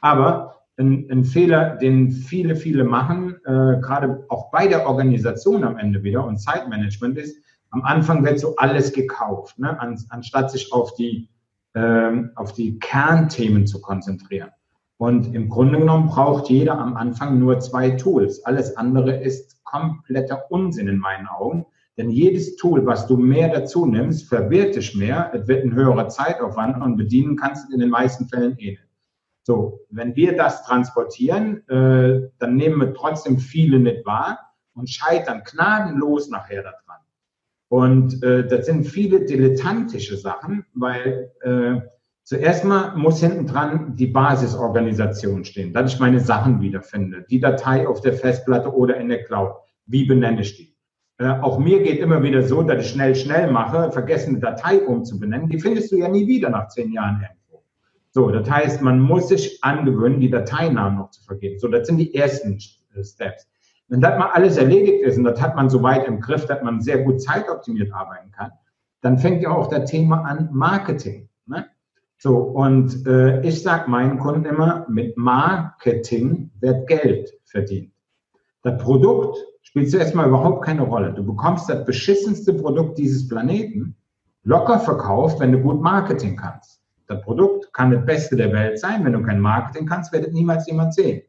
Aber 0.00 0.54
ein, 0.78 1.08
ein 1.10 1.24
Fehler, 1.24 1.76
den 1.76 2.12
viele, 2.12 2.54
viele 2.54 2.84
machen, 2.84 3.36
äh, 3.46 3.80
gerade 3.80 4.26
auch 4.28 4.50
bei 4.50 4.68
der 4.68 4.86
Organisation 4.86 5.64
am 5.64 5.78
Ende 5.78 6.02
wieder 6.02 6.24
und 6.24 6.36
Zeitmanagement 6.36 7.16
ist, 7.18 7.42
am 7.70 7.82
Anfang 7.82 8.24
wird 8.24 8.38
so 8.38 8.54
alles 8.56 8.92
gekauft, 8.92 9.58
ne? 9.58 9.78
An, 9.80 9.98
anstatt 10.10 10.50
sich 10.50 10.72
auf 10.72 10.94
die 10.94 11.28
ähm, 11.76 12.32
auf 12.34 12.54
die 12.54 12.78
Kernthemen 12.78 13.66
zu 13.66 13.80
konzentrieren. 13.80 14.50
Und 14.96 15.34
im 15.34 15.50
Grunde 15.50 15.78
genommen 15.78 16.08
braucht 16.08 16.48
jeder 16.48 16.78
am 16.78 16.96
Anfang 16.96 17.38
nur 17.38 17.60
zwei 17.60 17.90
Tools. 17.90 18.44
Alles 18.46 18.76
andere 18.76 19.14
ist 19.14 19.62
kompletter 19.64 20.50
Unsinn 20.50 20.88
in 20.88 20.98
meinen 20.98 21.26
Augen. 21.28 21.66
Denn 21.98 22.10
jedes 22.10 22.56
Tool, 22.56 22.84
was 22.86 23.06
du 23.06 23.16
mehr 23.16 23.48
dazu 23.48 23.86
nimmst, 23.86 24.28
verwirrt 24.28 24.76
dich 24.76 24.94
mehr. 24.94 25.30
Es 25.34 25.48
wird 25.48 25.64
ein 25.64 25.74
höherer 25.74 26.08
Zeitaufwand 26.08 26.82
und 26.82 26.96
bedienen 26.96 27.36
kannst 27.36 27.68
du 27.68 27.74
in 27.74 27.80
den 27.80 27.90
meisten 27.90 28.26
Fällen 28.28 28.56
eh 28.58 28.70
nicht. 28.70 28.82
So, 29.42 29.80
wenn 29.90 30.16
wir 30.16 30.36
das 30.36 30.64
transportieren, 30.64 31.66
äh, 31.68 32.28
dann 32.38 32.56
nehmen 32.56 32.80
wir 32.80 32.94
trotzdem 32.94 33.38
viele 33.38 33.78
nicht 33.78 34.04
wahr 34.04 34.38
und 34.74 34.90
scheitern 34.90 35.42
gnadenlos 35.44 36.28
nachher 36.28 36.62
daran. 36.62 36.85
Und 37.68 38.22
äh, 38.22 38.46
das 38.46 38.66
sind 38.66 38.84
viele 38.84 39.24
dilettantische 39.24 40.16
Sachen, 40.16 40.64
weil 40.74 41.32
äh, 41.42 41.80
Zuerst 42.26 42.64
mal 42.64 42.96
muss 42.96 43.20
hinten 43.20 43.46
dran 43.46 43.94
die 43.94 44.08
Basisorganisation 44.08 45.44
stehen, 45.44 45.72
dass 45.72 45.94
ich 45.94 46.00
meine 46.00 46.18
Sachen 46.18 46.60
wiederfinde. 46.60 47.24
Die 47.30 47.38
Datei 47.38 47.86
auf 47.86 48.00
der 48.00 48.14
Festplatte 48.14 48.74
oder 48.74 48.96
in 48.96 49.08
der 49.08 49.22
Cloud. 49.22 49.52
Wie 49.86 50.06
benenne 50.06 50.40
ich 50.40 50.56
die? 50.56 50.76
Äh, 51.18 51.38
auch 51.40 51.60
mir 51.60 51.84
geht 51.84 52.00
immer 52.00 52.24
wieder 52.24 52.42
so, 52.42 52.64
dass 52.64 52.84
ich 52.84 52.90
schnell, 52.90 53.14
schnell 53.14 53.48
mache, 53.52 53.92
vergesse 53.92 54.26
eine 54.26 54.40
Datei 54.40 54.80
umzubenennen. 54.80 55.48
Die 55.48 55.60
findest 55.60 55.92
du 55.92 55.98
ja 55.98 56.08
nie 56.08 56.26
wieder 56.26 56.50
nach 56.50 56.66
zehn 56.66 56.92
Jahren 56.92 57.22
irgendwo. 57.22 57.64
So, 58.10 58.28
das 58.32 58.50
heißt, 58.50 58.82
man 58.82 58.98
muss 58.98 59.28
sich 59.28 59.62
angewöhnen, 59.62 60.18
die 60.18 60.28
Dateinamen 60.28 60.98
noch 60.98 61.10
zu 61.10 61.22
vergeben. 61.22 61.60
So, 61.60 61.68
das 61.68 61.86
sind 61.86 61.98
die 61.98 62.12
ersten 62.12 62.58
äh, 62.96 63.04
Steps. 63.04 63.48
Wenn 63.88 64.00
das 64.00 64.18
mal 64.18 64.30
alles 64.30 64.56
erledigt 64.56 65.02
ist 65.02 65.16
und 65.16 65.24
das 65.24 65.40
hat 65.40 65.54
man 65.54 65.70
so 65.70 65.82
weit 65.82 66.06
im 66.06 66.20
Griff, 66.20 66.46
dass 66.46 66.62
man 66.62 66.80
sehr 66.80 67.04
gut 67.04 67.22
zeitoptimiert 67.22 67.92
arbeiten 67.92 68.32
kann, 68.32 68.50
dann 69.00 69.18
fängt 69.18 69.42
ja 69.42 69.50
auch 69.50 69.68
das 69.68 69.88
Thema 69.88 70.22
an 70.22 70.48
Marketing. 70.52 71.28
Ne? 71.46 71.66
So, 72.18 72.36
und 72.36 73.06
äh, 73.06 73.40
ich 73.42 73.62
sage 73.62 73.88
meinen 73.90 74.18
Kunden 74.18 74.44
immer, 74.44 74.86
mit 74.88 75.16
Marketing 75.16 76.50
wird 76.60 76.88
Geld 76.88 77.32
verdient. 77.44 77.92
Das 78.62 78.82
Produkt 78.82 79.38
spielt 79.62 79.90
zuerst 79.90 80.14
mal 80.14 80.26
überhaupt 80.26 80.64
keine 80.64 80.82
Rolle. 80.82 81.12
Du 81.12 81.24
bekommst 81.24 81.68
das 81.68 81.84
beschissenste 81.84 82.54
Produkt 82.54 82.98
dieses 82.98 83.28
Planeten 83.28 83.94
locker 84.42 84.80
verkauft, 84.80 85.38
wenn 85.38 85.52
du 85.52 85.60
gut 85.60 85.80
Marketing 85.80 86.36
kannst. 86.36 86.80
Das 87.06 87.22
Produkt 87.22 87.72
kann 87.72 87.92
das 87.92 88.04
Beste 88.04 88.34
der 88.34 88.52
Welt 88.52 88.80
sein. 88.80 89.04
Wenn 89.04 89.12
du 89.12 89.22
kein 89.22 89.38
Marketing 89.38 89.86
kannst, 89.86 90.12
wird 90.12 90.26
es 90.26 90.32
niemals 90.32 90.66
jemand 90.66 90.94
sehen. 90.94 91.22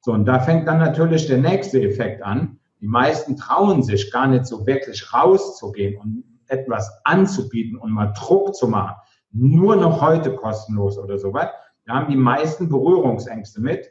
So, 0.00 0.12
und 0.12 0.24
da 0.24 0.40
fängt 0.40 0.66
dann 0.66 0.78
natürlich 0.78 1.26
der 1.26 1.38
nächste 1.38 1.82
Effekt 1.82 2.22
an. 2.22 2.58
Die 2.80 2.86
meisten 2.86 3.36
trauen 3.36 3.82
sich 3.82 4.10
gar 4.10 4.26
nicht 4.26 4.46
so 4.46 4.66
wirklich 4.66 5.12
rauszugehen 5.12 6.00
und 6.00 6.24
etwas 6.48 6.90
anzubieten 7.04 7.76
und 7.76 7.92
mal 7.92 8.12
Druck 8.18 8.54
zu 8.54 8.68
machen. 8.68 8.96
Nur 9.32 9.76
noch 9.76 10.00
heute 10.00 10.34
kostenlos 10.34 10.98
oder 10.98 11.18
sowas. 11.18 11.48
Da 11.86 11.94
haben 11.94 12.10
die 12.10 12.16
meisten 12.16 12.68
Berührungsängste 12.68 13.60
mit. 13.60 13.90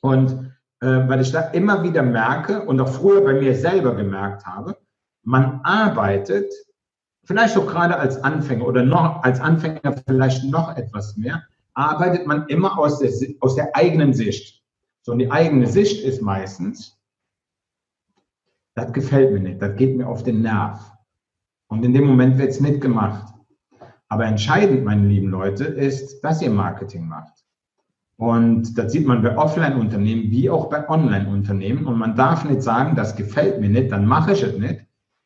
Und 0.00 0.52
äh, 0.80 1.08
weil 1.08 1.20
ich 1.20 1.32
da 1.32 1.40
immer 1.40 1.82
wieder 1.82 2.02
merke 2.02 2.62
und 2.62 2.80
auch 2.80 2.88
früher 2.88 3.22
bei 3.22 3.34
mir 3.34 3.54
selber 3.54 3.94
gemerkt 3.96 4.46
habe, 4.46 4.76
man 5.24 5.60
arbeitet, 5.64 6.52
vielleicht 7.24 7.58
auch 7.58 7.66
gerade 7.66 7.96
als 7.98 8.22
Anfänger 8.22 8.64
oder 8.64 8.82
noch 8.84 9.22
als 9.24 9.40
Anfänger 9.40 9.96
vielleicht 10.06 10.44
noch 10.44 10.76
etwas 10.76 11.16
mehr, 11.16 11.42
arbeitet 11.74 12.26
man 12.26 12.46
immer 12.46 12.78
aus 12.78 13.00
der, 13.00 13.10
aus 13.40 13.56
der 13.56 13.74
eigenen 13.76 14.14
Sicht. 14.14 14.57
So, 15.02 15.12
und 15.12 15.18
die 15.18 15.30
eigene 15.30 15.66
Sicht 15.66 16.04
ist 16.04 16.22
meistens, 16.22 16.98
das 18.74 18.92
gefällt 18.92 19.32
mir 19.32 19.40
nicht, 19.40 19.60
das 19.62 19.76
geht 19.76 19.96
mir 19.96 20.06
auf 20.06 20.22
den 20.22 20.42
Nerv. 20.42 20.92
Und 21.68 21.84
in 21.84 21.92
dem 21.92 22.06
Moment 22.06 22.38
wird 22.38 22.50
es 22.50 22.60
nicht 22.60 22.80
gemacht. 22.80 23.34
Aber 24.08 24.24
entscheidend, 24.24 24.84
meine 24.84 25.06
lieben 25.06 25.28
Leute, 25.28 25.64
ist, 25.64 26.20
dass 26.22 26.40
ihr 26.40 26.50
Marketing 26.50 27.06
macht. 27.06 27.44
Und 28.16 28.76
das 28.76 28.92
sieht 28.92 29.06
man 29.06 29.22
bei 29.22 29.36
Offline-Unternehmen 29.36 30.30
wie 30.30 30.50
auch 30.50 30.70
bei 30.70 30.88
Online-Unternehmen. 30.88 31.86
Und 31.86 31.98
man 31.98 32.16
darf 32.16 32.44
nicht 32.44 32.62
sagen, 32.62 32.96
das 32.96 33.14
gefällt 33.14 33.60
mir 33.60 33.68
nicht, 33.68 33.92
dann 33.92 34.06
mache 34.06 34.32
ich 34.32 34.42
es 34.42 34.58
nicht. 34.58 34.84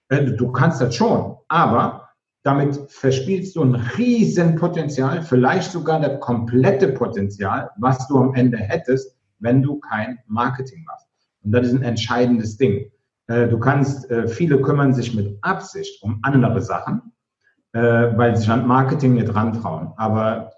Äh, 0.09 0.33
du 0.33 0.52
kannst 0.52 0.81
das 0.81 0.95
schon, 0.95 1.37
aber 1.49 2.11
damit 2.43 2.76
verspielst 2.91 3.57
du 3.57 3.62
ein 3.62 3.76
riesen 3.76 4.57
Potenzial, 4.57 5.23
vielleicht 5.23 5.71
sogar 5.71 6.00
das 6.00 6.21
komplette 6.21 6.88
Potenzial, 6.88 7.71
was 7.79 8.07
du 8.09 8.19
am 8.19 8.35
Ende 8.35 8.59
hättest, 8.59 9.12
wenn 9.42 9.62
du 9.62 9.78
kein 9.80 10.18
Marketing 10.26 10.84
machst. 10.84 11.06
Und 11.44 11.52
das 11.52 11.66
ist 11.66 11.75
ein 11.75 11.82
entscheidendes 11.82 12.56
Ding. 12.56 12.90
Äh, 13.26 13.49
du 13.49 13.58
kannst, 13.58 14.11
äh, 14.11 14.28
viele 14.28 14.61
kümmern 14.61 14.94
sich 14.94 15.14
mit 15.14 15.38
Absicht 15.42 16.02
um 16.02 16.18
andere 16.22 16.61
Sachen, 16.61 17.12
äh, 17.72 17.80
weil 17.80 18.34
sie 18.34 18.42
sich 18.42 18.50
an 18.50 18.66
Marketing 18.66 19.14
nicht 19.14 19.34
rantrauen. 19.34 19.92
Aber 19.96 20.52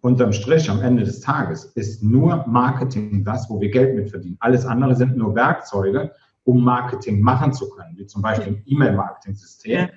unterm 0.00 0.32
Strich 0.32 0.70
am 0.70 0.82
Ende 0.82 1.04
des 1.04 1.20
Tages 1.20 1.64
ist 1.74 2.02
nur 2.02 2.44
Marketing 2.46 3.24
das, 3.24 3.48
wo 3.48 3.60
wir 3.60 3.70
Geld 3.70 3.96
mit 3.96 4.10
verdienen. 4.10 4.36
Alles 4.40 4.64
andere 4.66 4.94
sind 4.94 5.16
nur 5.16 5.34
Werkzeuge, 5.34 6.12
um 6.44 6.62
Marketing 6.62 7.20
machen 7.20 7.52
zu 7.52 7.68
können, 7.70 7.96
wie 7.96 8.06
zum 8.06 8.22
Beispiel 8.22 8.48
ein 8.48 8.62
E-Mail-Marketing-System. 8.66 9.88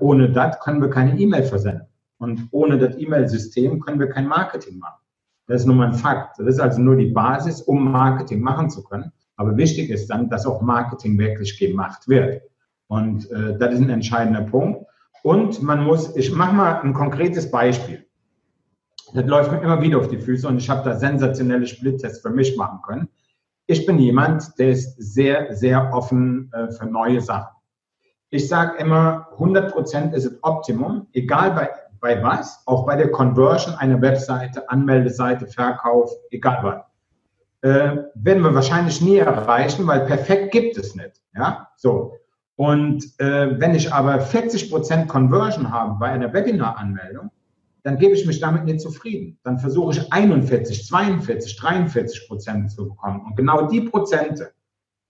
Ohne 0.00 0.30
das 0.30 0.60
können 0.60 0.82
wir 0.82 0.90
keine 0.90 1.18
E-Mail 1.18 1.44
versenden. 1.44 1.86
Und 2.18 2.46
ohne 2.50 2.76
das 2.76 2.98
E-Mail-System 2.98 3.80
können 3.80 3.98
wir 3.98 4.10
kein 4.10 4.26
Marketing 4.26 4.78
machen. 4.78 5.00
Das 5.46 5.62
ist 5.62 5.66
nun 5.66 5.76
mal 5.76 5.88
ein 5.88 5.94
Fakt. 5.94 6.38
Das 6.38 6.46
ist 6.46 6.60
also 6.60 6.80
nur 6.80 6.96
die 6.96 7.06
Basis, 7.06 7.62
um 7.62 7.90
Marketing 7.90 8.40
machen 8.40 8.68
zu 8.68 8.82
können. 8.82 9.12
Aber 9.36 9.56
wichtig 9.56 9.90
ist 9.90 10.08
dann, 10.08 10.28
dass 10.28 10.46
auch 10.46 10.60
Marketing 10.60 11.18
wirklich 11.18 11.58
gemacht 11.58 12.08
wird. 12.08 12.42
Und 12.88 13.30
äh, 13.30 13.56
das 13.58 13.74
ist 13.74 13.80
ein 13.80 13.90
entscheidender 13.90 14.42
Punkt. 14.42 14.86
Und 15.22 15.62
man 15.62 15.84
muss, 15.84 16.14
ich 16.16 16.32
mache 16.32 16.54
mal 16.54 16.80
ein 16.80 16.92
konkretes 16.92 17.50
Beispiel. 17.50 18.06
Das 19.14 19.26
läuft 19.26 19.52
mir 19.52 19.60
immer 19.60 19.80
wieder 19.80 19.98
auf 19.98 20.08
die 20.08 20.18
Füße 20.18 20.48
und 20.48 20.58
ich 20.58 20.68
habe 20.68 20.88
da 20.88 20.96
sensationelle 20.96 21.66
Splittests 21.66 22.20
für 22.20 22.30
mich 22.30 22.56
machen 22.56 22.80
können. 22.82 23.08
Ich 23.66 23.86
bin 23.86 23.98
jemand, 23.98 24.58
der 24.58 24.70
ist 24.70 24.96
sehr, 24.98 25.54
sehr 25.54 25.92
offen 25.92 26.50
äh, 26.52 26.70
für 26.72 26.86
neue 26.86 27.20
Sachen. 27.20 27.56
Ich 28.30 28.48
sage 28.48 28.78
immer, 28.78 29.28
100 29.32 29.72
Prozent 29.72 30.14
ist 30.14 30.26
das 30.26 30.38
Optimum, 30.42 31.06
egal 31.12 31.52
bei 31.52 31.70
bei 32.00 32.22
was? 32.22 32.62
Auch 32.66 32.86
bei 32.86 32.96
der 32.96 33.10
Conversion 33.10 33.74
einer 33.74 34.00
Webseite, 34.00 34.68
Anmeldeseite, 34.68 35.46
Verkauf, 35.46 36.10
egal 36.30 36.58
was. 36.62 36.82
Äh, 37.62 37.96
werden 38.14 38.42
wir 38.42 38.54
wahrscheinlich 38.54 39.00
nie 39.00 39.16
erreichen, 39.16 39.86
weil 39.86 40.06
perfekt 40.06 40.52
gibt 40.52 40.76
es 40.76 40.94
nicht. 40.94 41.20
Ja, 41.34 41.68
so. 41.76 42.14
Und 42.56 43.04
äh, 43.18 43.60
wenn 43.60 43.74
ich 43.74 43.92
aber 43.92 44.20
40% 44.20 45.06
Conversion 45.06 45.70
habe 45.70 45.98
bei 45.98 46.08
einer 46.08 46.32
Webinar-Anmeldung, 46.32 47.30
dann 47.82 47.98
gebe 47.98 48.14
ich 48.14 48.26
mich 48.26 48.40
damit 48.40 48.64
nicht 48.64 48.80
zufrieden. 48.80 49.38
Dann 49.44 49.58
versuche 49.58 49.92
ich 49.92 50.12
41, 50.12 50.86
42, 50.86 51.56
43 51.56 52.26
Prozent 52.26 52.70
zu 52.72 52.88
bekommen. 52.88 53.20
Und 53.24 53.36
genau 53.36 53.68
die 53.68 53.82
Prozente, 53.82 54.52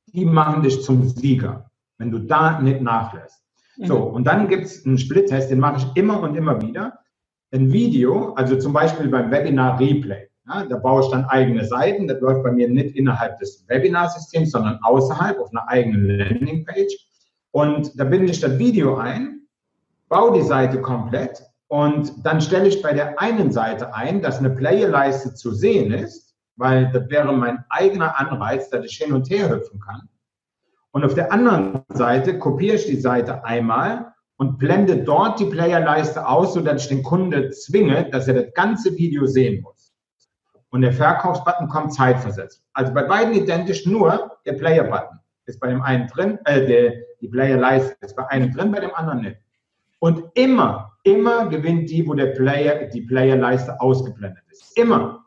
die 0.08 0.26
machen 0.26 0.62
dich 0.62 0.82
zum 0.82 1.08
Sieger, 1.08 1.70
wenn 1.98 2.10
du 2.10 2.18
da 2.18 2.60
nicht 2.60 2.82
nachlässt. 2.82 3.45
So, 3.76 4.08
mhm. 4.08 4.14
und 4.14 4.26
dann 4.26 4.48
gibt 4.48 4.64
es 4.64 4.84
einen 4.86 4.98
Split-Test, 4.98 5.50
den 5.50 5.60
mache 5.60 5.78
ich 5.78 6.00
immer 6.00 6.20
und 6.20 6.34
immer 6.36 6.60
wieder. 6.60 6.98
Ein 7.52 7.72
Video, 7.72 8.32
also 8.34 8.56
zum 8.58 8.72
Beispiel 8.72 9.08
beim 9.08 9.30
Webinar 9.30 9.78
Replay. 9.78 10.28
Ja, 10.48 10.64
da 10.64 10.76
baue 10.76 11.02
ich 11.02 11.10
dann 11.10 11.24
eigene 11.24 11.64
Seiten. 11.64 12.06
Das 12.06 12.20
läuft 12.20 12.42
bei 12.42 12.52
mir 12.52 12.68
nicht 12.68 12.94
innerhalb 12.96 13.38
des 13.38 13.64
Webinar-Systems, 13.68 14.52
sondern 14.52 14.78
außerhalb 14.82 15.38
auf 15.38 15.50
einer 15.50 15.68
eigenen 15.68 16.06
Landingpage. 16.06 16.94
Und 17.50 17.98
da 17.98 18.04
binde 18.04 18.30
ich 18.30 18.40
das 18.40 18.58
Video 18.58 18.96
ein, 18.96 19.40
baue 20.08 20.38
die 20.38 20.44
Seite 20.44 20.80
komplett 20.80 21.42
und 21.68 22.24
dann 22.24 22.40
stelle 22.40 22.68
ich 22.68 22.80
bei 22.80 22.92
der 22.92 23.20
einen 23.20 23.50
Seite 23.50 23.94
ein, 23.94 24.22
dass 24.22 24.38
eine 24.38 24.50
Playerleiste 24.50 25.34
zu 25.34 25.52
sehen 25.52 25.92
ist, 25.92 26.36
weil 26.56 26.90
das 26.92 27.08
wäre 27.10 27.32
mein 27.32 27.64
eigener 27.68 28.18
Anreiz, 28.18 28.70
dass 28.70 28.84
ich 28.84 28.96
hin 28.96 29.12
und 29.12 29.28
her 29.30 29.50
hüpfen 29.50 29.80
kann. 29.80 30.08
Und 30.96 31.04
auf 31.04 31.12
der 31.12 31.30
anderen 31.30 31.82
Seite 31.92 32.38
kopiere 32.38 32.76
ich 32.76 32.86
die 32.86 32.96
Seite 32.96 33.44
einmal 33.44 34.14
und 34.38 34.56
blende 34.56 35.04
dort 35.04 35.38
die 35.38 35.44
Playerleiste 35.44 36.26
aus, 36.26 36.54
sodass 36.54 36.84
ich 36.84 36.88
den 36.88 37.02
Kunde 37.02 37.50
zwinge, 37.50 38.08
dass 38.08 38.28
er 38.28 38.42
das 38.42 38.54
ganze 38.54 38.96
Video 38.96 39.26
sehen 39.26 39.60
muss. 39.60 39.92
Und 40.70 40.80
der 40.80 40.94
Verkaufsbutton 40.94 41.68
kommt 41.68 41.92
zeitversetzt. 41.92 42.64
Also 42.72 42.94
bei 42.94 43.02
beiden 43.02 43.34
identisch, 43.34 43.84
nur 43.84 44.38
der 44.46 44.54
Player-Button 44.54 45.18
ist 45.44 45.60
bei 45.60 45.68
dem 45.68 45.82
einen 45.82 46.08
drin, 46.08 46.38
äh, 46.46 46.66
der, 46.66 46.94
die 47.20 47.28
Playerleiste 47.28 47.94
ist 48.00 48.16
bei 48.16 48.26
einem 48.28 48.54
drin, 48.54 48.72
bei 48.72 48.80
dem 48.80 48.94
anderen 48.94 49.20
nicht. 49.20 49.36
Und 49.98 50.24
immer, 50.32 50.92
immer 51.02 51.50
gewinnt 51.50 51.90
die, 51.90 52.08
wo 52.08 52.14
der 52.14 52.28
Player, 52.28 52.86
die 52.86 53.02
Playerleiste 53.02 53.82
ausgeblendet 53.82 54.44
ist. 54.50 54.74
Immer. 54.78 55.26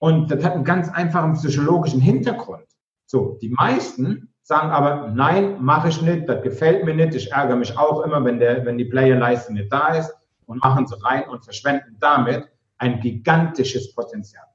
Und 0.00 0.32
das 0.32 0.42
hat 0.42 0.54
einen 0.54 0.64
ganz 0.64 0.88
einfachen 0.88 1.34
psychologischen 1.34 2.00
Hintergrund. 2.00 2.64
So, 3.06 3.38
die 3.40 3.50
meisten 3.50 4.34
sagen 4.48 4.70
aber, 4.70 5.08
nein, 5.08 5.62
mache 5.62 5.88
ich 5.88 6.00
nicht, 6.00 6.26
das 6.26 6.42
gefällt 6.42 6.82
mir 6.82 6.94
nicht, 6.94 7.14
ich 7.14 7.30
ärgere 7.30 7.56
mich 7.56 7.76
auch 7.76 8.02
immer, 8.02 8.24
wenn, 8.24 8.38
der, 8.38 8.64
wenn 8.64 8.78
die 8.78 8.86
Playerleiste 8.86 9.52
nicht 9.52 9.70
da 9.70 9.88
ist 9.88 10.10
und 10.46 10.64
machen 10.64 10.86
sie 10.86 10.96
rein 11.04 11.28
und 11.28 11.44
verschwenden 11.44 11.98
damit 12.00 12.48
ein 12.78 12.98
gigantisches 13.00 13.94
Potenzial. 13.94 14.46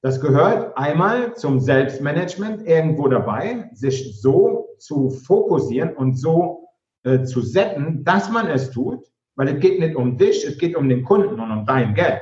Das 0.00 0.20
gehört 0.20 0.76
einmal 0.76 1.36
zum 1.36 1.60
Selbstmanagement 1.60 2.66
irgendwo 2.66 3.06
dabei, 3.06 3.70
sich 3.72 4.20
so 4.20 4.70
zu 4.78 5.10
fokussieren 5.10 5.94
und 5.94 6.16
so 6.18 6.66
äh, 7.04 7.22
zu 7.22 7.40
setzen, 7.40 8.02
dass 8.02 8.28
man 8.28 8.48
es 8.48 8.72
tut, 8.72 9.06
weil 9.36 9.46
es 9.46 9.60
geht 9.60 9.78
nicht 9.78 9.94
um 9.94 10.16
dich, 10.16 10.44
es 10.44 10.58
geht 10.58 10.74
um 10.74 10.88
den 10.88 11.04
Kunden 11.04 11.38
und 11.38 11.52
um 11.52 11.64
dein 11.64 11.94
Geld. 11.94 12.20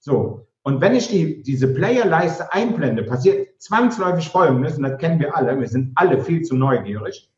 So, 0.00 0.48
und 0.64 0.80
wenn 0.80 0.94
ich 0.94 1.08
die, 1.08 1.42
diese 1.42 1.68
Playerleiste 1.68 2.50
einblende, 2.50 3.02
passiert 3.02 3.60
zwangsläufig 3.60 4.30
Folgendes, 4.30 4.78
und 4.78 4.84
das 4.84 4.98
kennen 4.98 5.20
wir 5.20 5.36
alle, 5.36 5.60
wir 5.60 5.68
sind 5.68 5.92
alle 5.94 6.22
viel 6.22 6.40
zu 6.40 6.56
neugierig. 6.56 7.30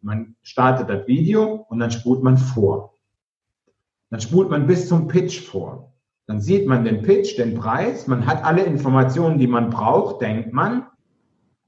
Man 0.00 0.34
startet 0.42 0.90
das 0.90 1.06
Video 1.06 1.66
und 1.68 1.78
dann 1.78 1.92
spult 1.92 2.24
man 2.24 2.36
vor. 2.36 2.94
Dann 4.10 4.20
spult 4.20 4.50
man 4.50 4.66
bis 4.66 4.88
zum 4.88 5.06
Pitch 5.06 5.40
vor. 5.40 5.92
Dann 6.26 6.40
sieht 6.40 6.66
man 6.66 6.84
den 6.84 7.02
Pitch, 7.02 7.38
den 7.38 7.54
Preis, 7.54 8.08
man 8.08 8.26
hat 8.26 8.44
alle 8.44 8.64
Informationen, 8.64 9.38
die 9.38 9.46
man 9.46 9.70
braucht, 9.70 10.20
denkt 10.20 10.52
man. 10.52 10.84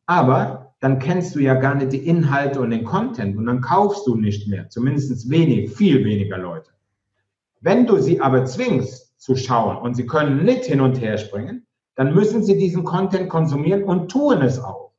Aber 0.06 0.74
dann 0.80 0.98
kennst 0.98 1.36
du 1.36 1.38
ja 1.38 1.54
gar 1.54 1.76
nicht 1.76 1.92
die 1.92 2.04
Inhalte 2.04 2.60
und 2.60 2.70
den 2.70 2.84
Content 2.84 3.36
und 3.36 3.46
dann 3.46 3.60
kaufst 3.60 4.08
du 4.08 4.16
nicht 4.16 4.48
mehr. 4.48 4.68
Zumindest 4.70 5.30
wenig, 5.30 5.70
viel 5.70 6.04
weniger 6.04 6.36
Leute. 6.36 6.72
Wenn 7.60 7.86
du 7.86 7.98
sie 7.98 8.20
aber 8.20 8.44
zwingst 8.44 9.09
zu 9.20 9.36
schauen 9.36 9.76
und 9.76 9.94
sie 9.94 10.06
können 10.06 10.44
nicht 10.44 10.64
hin 10.64 10.80
und 10.80 11.00
her 11.00 11.18
springen, 11.18 11.66
dann 11.94 12.14
müssen 12.14 12.42
sie 12.42 12.56
diesen 12.56 12.84
Content 12.84 13.28
konsumieren 13.28 13.84
und 13.84 14.10
tun 14.10 14.40
es 14.40 14.58
auch. 14.58 14.92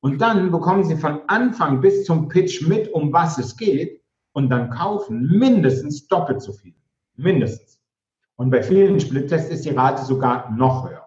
Und 0.00 0.20
dann 0.20 0.50
bekommen 0.50 0.82
sie 0.82 0.96
von 0.96 1.20
Anfang 1.28 1.80
bis 1.80 2.04
zum 2.04 2.28
Pitch 2.28 2.66
mit, 2.66 2.92
um 2.92 3.12
was 3.12 3.38
es 3.38 3.56
geht 3.56 4.02
und 4.32 4.50
dann 4.50 4.68
kaufen 4.68 5.38
mindestens 5.38 6.08
doppelt 6.08 6.42
so 6.42 6.52
viel. 6.52 6.74
Mindestens. 7.16 7.80
Und 8.34 8.50
bei 8.50 8.62
vielen 8.64 8.98
Splittests 8.98 9.50
ist 9.50 9.64
die 9.64 9.70
Rate 9.70 10.04
sogar 10.04 10.50
noch 10.50 10.88
höher. 10.88 11.06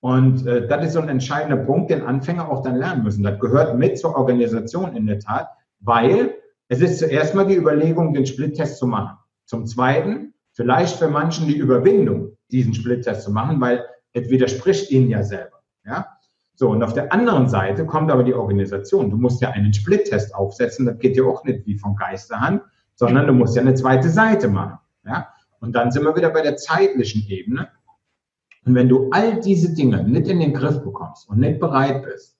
Und 0.00 0.46
äh, 0.46 0.68
das 0.68 0.86
ist 0.86 0.92
so 0.92 1.00
ein 1.00 1.08
entscheidender 1.08 1.64
Punkt, 1.64 1.90
den 1.90 2.02
Anfänger 2.02 2.50
auch 2.50 2.62
dann 2.62 2.76
lernen 2.76 3.02
müssen. 3.02 3.22
Das 3.22 3.40
gehört 3.40 3.78
mit 3.78 3.98
zur 3.98 4.14
Organisation 4.14 4.94
in 4.94 5.06
der 5.06 5.20
Tat, 5.20 5.48
weil 5.80 6.34
es 6.68 6.82
ist 6.82 6.98
zuerst 6.98 7.34
mal 7.34 7.46
die 7.46 7.56
Überlegung, 7.56 8.12
den 8.12 8.26
Splittest 8.26 8.76
zu 8.76 8.86
machen. 8.86 9.16
Zum 9.46 9.64
Zweiten, 9.64 10.34
vielleicht 10.58 10.96
für 10.98 11.08
manchen 11.08 11.46
die 11.46 11.56
Überwindung, 11.56 12.36
diesen 12.50 12.74
Splittest 12.74 13.22
zu 13.22 13.30
machen, 13.30 13.60
weil 13.60 13.86
es 14.12 14.28
widerspricht 14.28 14.90
ihnen 14.90 15.08
ja 15.08 15.22
selber. 15.22 15.62
Ja? 15.86 16.08
So, 16.56 16.70
und 16.70 16.82
auf 16.82 16.94
der 16.94 17.12
anderen 17.12 17.48
Seite 17.48 17.86
kommt 17.86 18.10
aber 18.10 18.24
die 18.24 18.34
Organisation. 18.34 19.08
Du 19.08 19.16
musst 19.16 19.40
ja 19.40 19.50
einen 19.50 19.72
Splittest 19.72 20.34
aufsetzen, 20.34 20.84
das 20.84 20.98
geht 20.98 21.16
ja 21.16 21.22
auch 21.22 21.44
nicht 21.44 21.64
wie 21.64 21.78
von 21.78 21.94
Geisterhand, 21.94 22.62
sondern 22.96 23.28
du 23.28 23.34
musst 23.34 23.54
ja 23.54 23.62
eine 23.62 23.74
zweite 23.74 24.08
Seite 24.08 24.48
machen. 24.48 24.80
Ja? 25.06 25.28
Und 25.60 25.76
dann 25.76 25.92
sind 25.92 26.02
wir 26.02 26.16
wieder 26.16 26.30
bei 26.30 26.42
der 26.42 26.56
zeitlichen 26.56 27.24
Ebene. 27.28 27.68
Und 28.64 28.74
wenn 28.74 28.88
du 28.88 29.10
all 29.12 29.38
diese 29.38 29.72
Dinge 29.74 30.02
nicht 30.02 30.26
in 30.26 30.40
den 30.40 30.54
Griff 30.54 30.82
bekommst 30.82 31.28
und 31.28 31.38
nicht 31.38 31.60
bereit 31.60 32.02
bist, 32.02 32.36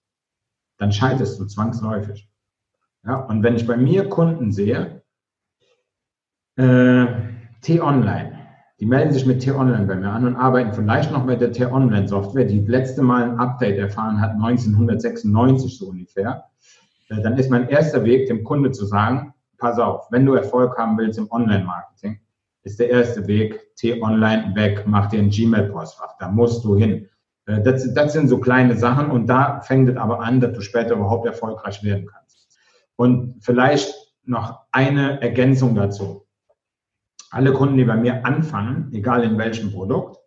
dann 0.78 0.90
scheiterst 0.90 1.38
du 1.38 1.44
zwangsläufig. 1.44 2.28
Ja, 3.06 3.20
und 3.26 3.44
wenn 3.44 3.54
ich 3.54 3.64
bei 3.64 3.76
mir 3.76 4.08
Kunden 4.08 4.50
sehe, 4.50 5.02
äh, 6.56 7.06
T-Online, 7.60 8.38
die 8.80 8.86
melden 8.86 9.12
sich 9.12 9.26
mit 9.26 9.40
T-Online 9.40 9.86
bei 9.86 9.96
mir 9.96 10.10
an 10.10 10.26
und 10.26 10.36
arbeiten 10.36 10.72
vielleicht 10.72 11.10
noch 11.12 11.24
mit 11.24 11.40
der 11.40 11.52
T-Online-Software, 11.52 12.44
die 12.44 12.60
letzte 12.60 13.02
Mal 13.02 13.24
ein 13.24 13.38
Update 13.38 13.78
erfahren 13.78 14.20
hat, 14.20 14.32
1996 14.32 15.78
so 15.78 15.88
ungefähr, 15.88 16.44
äh, 17.08 17.20
dann 17.22 17.36
ist 17.36 17.50
mein 17.50 17.68
erster 17.68 18.04
Weg, 18.04 18.26
dem 18.28 18.44
Kunde 18.44 18.70
zu 18.70 18.86
sagen, 18.86 19.34
pass 19.58 19.78
auf, 19.78 20.06
wenn 20.10 20.24
du 20.24 20.34
Erfolg 20.34 20.78
haben 20.78 20.96
willst 20.98 21.18
im 21.18 21.30
Online-Marketing, 21.30 22.20
ist 22.62 22.78
der 22.78 22.90
erste 22.90 23.26
Weg, 23.26 23.74
T-Online 23.76 24.54
weg, 24.54 24.84
mach 24.86 25.08
dir 25.08 25.20
ein 25.20 25.30
Gmail-Postfach, 25.30 26.16
da 26.18 26.28
musst 26.28 26.64
du 26.64 26.76
hin. 26.76 27.08
Äh, 27.46 27.62
das, 27.62 27.92
das 27.94 28.12
sind 28.12 28.28
so 28.28 28.38
kleine 28.38 28.76
Sachen 28.76 29.10
und 29.10 29.26
da 29.26 29.60
fängt 29.60 29.88
es 29.88 29.96
aber 29.96 30.20
an, 30.20 30.40
dass 30.40 30.52
du 30.52 30.60
später 30.60 30.94
überhaupt 30.94 31.26
erfolgreich 31.26 31.82
werden 31.82 32.06
kannst. 32.06 32.48
Und 32.96 33.36
vielleicht 33.40 33.94
noch 34.24 34.60
eine 34.72 35.22
Ergänzung 35.22 35.74
dazu. 35.74 36.27
Alle 37.30 37.52
Kunden, 37.52 37.76
die 37.76 37.84
bei 37.84 37.96
mir 37.96 38.24
anfangen, 38.24 38.90
egal 38.92 39.22
in 39.24 39.36
welchem 39.36 39.72
Produkt, 39.72 40.18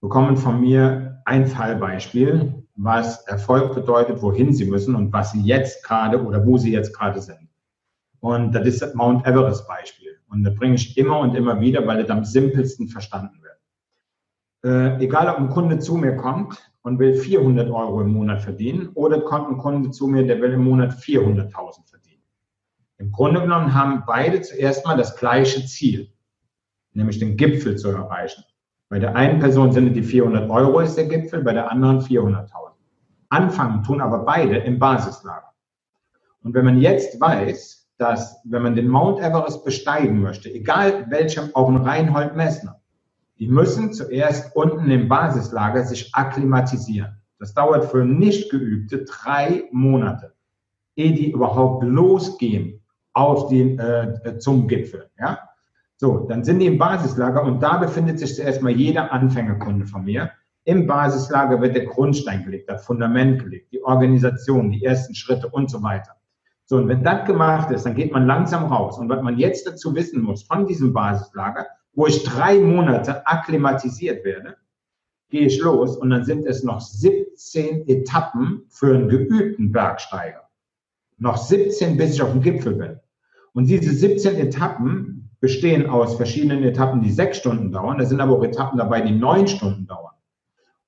bekommen 0.00 0.36
von 0.36 0.60
mir 0.60 1.22
ein 1.24 1.46
Fallbeispiel, 1.46 2.64
was 2.74 3.26
Erfolg 3.26 3.74
bedeutet, 3.74 4.22
wohin 4.22 4.52
sie 4.52 4.64
müssen 4.64 4.94
und 4.94 5.12
was 5.12 5.32
sie 5.32 5.42
jetzt 5.42 5.84
gerade 5.84 6.22
oder 6.22 6.44
wo 6.44 6.58
sie 6.58 6.72
jetzt 6.72 6.96
gerade 6.96 7.20
sind. 7.20 7.48
Und 8.20 8.52
das 8.52 8.66
ist 8.66 8.82
das 8.82 8.94
Mount 8.94 9.26
Everest 9.26 9.66
Beispiel. 9.68 10.16
Und 10.28 10.44
das 10.44 10.54
bringe 10.54 10.76
ich 10.76 10.96
immer 10.96 11.20
und 11.20 11.34
immer 11.34 11.60
wieder, 11.60 11.86
weil 11.86 12.00
es 12.00 12.10
am 12.10 12.24
simpelsten 12.24 12.88
verstanden 12.88 13.40
wird. 13.42 13.52
Äh, 14.64 15.04
egal, 15.04 15.28
ob 15.28 15.38
ein 15.38 15.50
Kunde 15.50 15.78
zu 15.78 15.96
mir 15.96 16.16
kommt 16.16 16.72
und 16.82 16.98
will 16.98 17.14
400 17.14 17.70
Euro 17.70 18.00
im 18.00 18.12
Monat 18.12 18.42
verdienen 18.42 18.88
oder 18.94 19.20
kommt 19.20 19.48
ein 19.48 19.58
Kunde 19.58 19.90
zu 19.90 20.06
mir, 20.06 20.26
der 20.26 20.40
will 20.40 20.52
im 20.52 20.64
Monat 20.64 20.92
400.000 20.92 21.88
verdienen. 21.88 22.22
Im 22.98 23.10
Grunde 23.10 23.40
genommen 23.40 23.74
haben 23.74 24.04
beide 24.06 24.40
zuerst 24.40 24.86
mal 24.86 24.96
das 24.96 25.16
gleiche 25.16 25.66
Ziel, 25.66 26.11
nämlich 26.94 27.18
den 27.18 27.36
Gipfel 27.36 27.76
zu 27.76 27.90
erreichen. 27.90 28.44
Bei 28.88 28.98
der 28.98 29.16
einen 29.16 29.40
Person 29.40 29.72
sind 29.72 29.88
es 29.88 29.94
die 29.94 30.02
400 30.02 30.50
Euro 30.50 30.80
ist 30.80 30.96
der 30.96 31.06
Gipfel, 31.06 31.42
bei 31.42 31.52
der 31.52 31.70
anderen 31.70 32.00
400.000. 32.00 32.72
Anfangen 33.30 33.82
tun 33.82 34.00
aber 34.00 34.18
beide 34.18 34.58
im 34.58 34.78
Basislager. 34.78 35.52
Und 36.42 36.54
wenn 36.54 36.64
man 36.64 36.78
jetzt 36.78 37.18
weiß, 37.20 37.88
dass 37.96 38.40
wenn 38.44 38.62
man 38.62 38.74
den 38.74 38.88
Mount 38.88 39.20
Everest 39.20 39.64
besteigen 39.64 40.20
möchte, 40.20 40.52
egal 40.52 41.06
welchem, 41.08 41.54
auch 41.54 41.68
ein 41.68 41.78
Reinhold 41.78 42.36
Messner, 42.36 42.80
die 43.38 43.46
müssen 43.48 43.92
zuerst 43.92 44.54
unten 44.54 44.90
im 44.90 45.08
Basislager 45.08 45.84
sich 45.84 46.14
akklimatisieren. 46.14 47.16
Das 47.38 47.54
dauert 47.54 47.86
für 47.86 48.04
Nichtgeübte 48.04 49.04
drei 49.04 49.64
Monate, 49.72 50.34
ehe 50.96 51.12
die 51.12 51.32
überhaupt 51.32 51.82
losgehen 51.84 52.82
auf 53.14 53.48
den, 53.48 53.78
äh, 53.78 54.38
zum 54.38 54.68
Gipfel. 54.68 55.10
Ja? 55.18 55.38
So, 56.02 56.26
dann 56.28 56.42
sind 56.42 56.58
die 56.58 56.66
im 56.66 56.78
Basislager 56.78 57.44
und 57.44 57.62
da 57.62 57.76
befindet 57.76 58.18
sich 58.18 58.34
zuerst 58.34 58.60
mal 58.60 58.72
jeder 58.72 59.12
Anfängerkunde 59.12 59.86
von 59.86 60.02
mir. 60.02 60.32
Im 60.64 60.88
Basislager 60.88 61.60
wird 61.60 61.76
der 61.76 61.84
Grundstein 61.84 62.42
gelegt, 62.42 62.68
das 62.68 62.84
Fundament 62.84 63.40
gelegt, 63.40 63.70
die 63.70 63.84
Organisation, 63.84 64.72
die 64.72 64.84
ersten 64.84 65.14
Schritte 65.14 65.46
und 65.46 65.70
so 65.70 65.80
weiter. 65.80 66.16
So, 66.64 66.78
und 66.78 66.88
wenn 66.88 67.04
das 67.04 67.24
gemacht 67.24 67.70
ist, 67.70 67.86
dann 67.86 67.94
geht 67.94 68.10
man 68.10 68.26
langsam 68.26 68.64
raus. 68.64 68.98
Und 68.98 69.10
was 69.10 69.22
man 69.22 69.38
jetzt 69.38 69.64
dazu 69.64 69.94
wissen 69.94 70.22
muss 70.22 70.42
von 70.42 70.66
diesem 70.66 70.92
Basislager, 70.92 71.68
wo 71.94 72.08
ich 72.08 72.24
drei 72.24 72.58
Monate 72.58 73.24
akklimatisiert 73.24 74.24
werde, 74.24 74.56
gehe 75.30 75.46
ich 75.46 75.60
los 75.60 75.96
und 75.96 76.10
dann 76.10 76.24
sind 76.24 76.46
es 76.46 76.64
noch 76.64 76.80
17 76.80 77.86
Etappen 77.86 78.64
für 78.70 78.92
einen 78.92 79.08
geübten 79.08 79.70
Bergsteiger. 79.70 80.48
Noch 81.18 81.36
17, 81.36 81.96
bis 81.96 82.14
ich 82.14 82.22
auf 82.22 82.32
dem 82.32 82.42
Gipfel 82.42 82.74
bin. 82.74 82.98
Und 83.52 83.66
diese 83.66 83.94
17 83.94 84.34
Etappen 84.40 85.21
bestehen 85.42 85.90
aus 85.90 86.14
verschiedenen 86.14 86.62
Etappen, 86.62 87.02
die 87.02 87.10
sechs 87.10 87.38
Stunden 87.38 87.72
dauern. 87.72 87.98
Da 87.98 88.06
sind 88.06 88.20
aber 88.20 88.38
auch 88.38 88.44
Etappen 88.44 88.78
dabei, 88.78 89.00
die 89.00 89.10
neun 89.10 89.48
Stunden 89.48 89.88
dauern. 89.88 90.14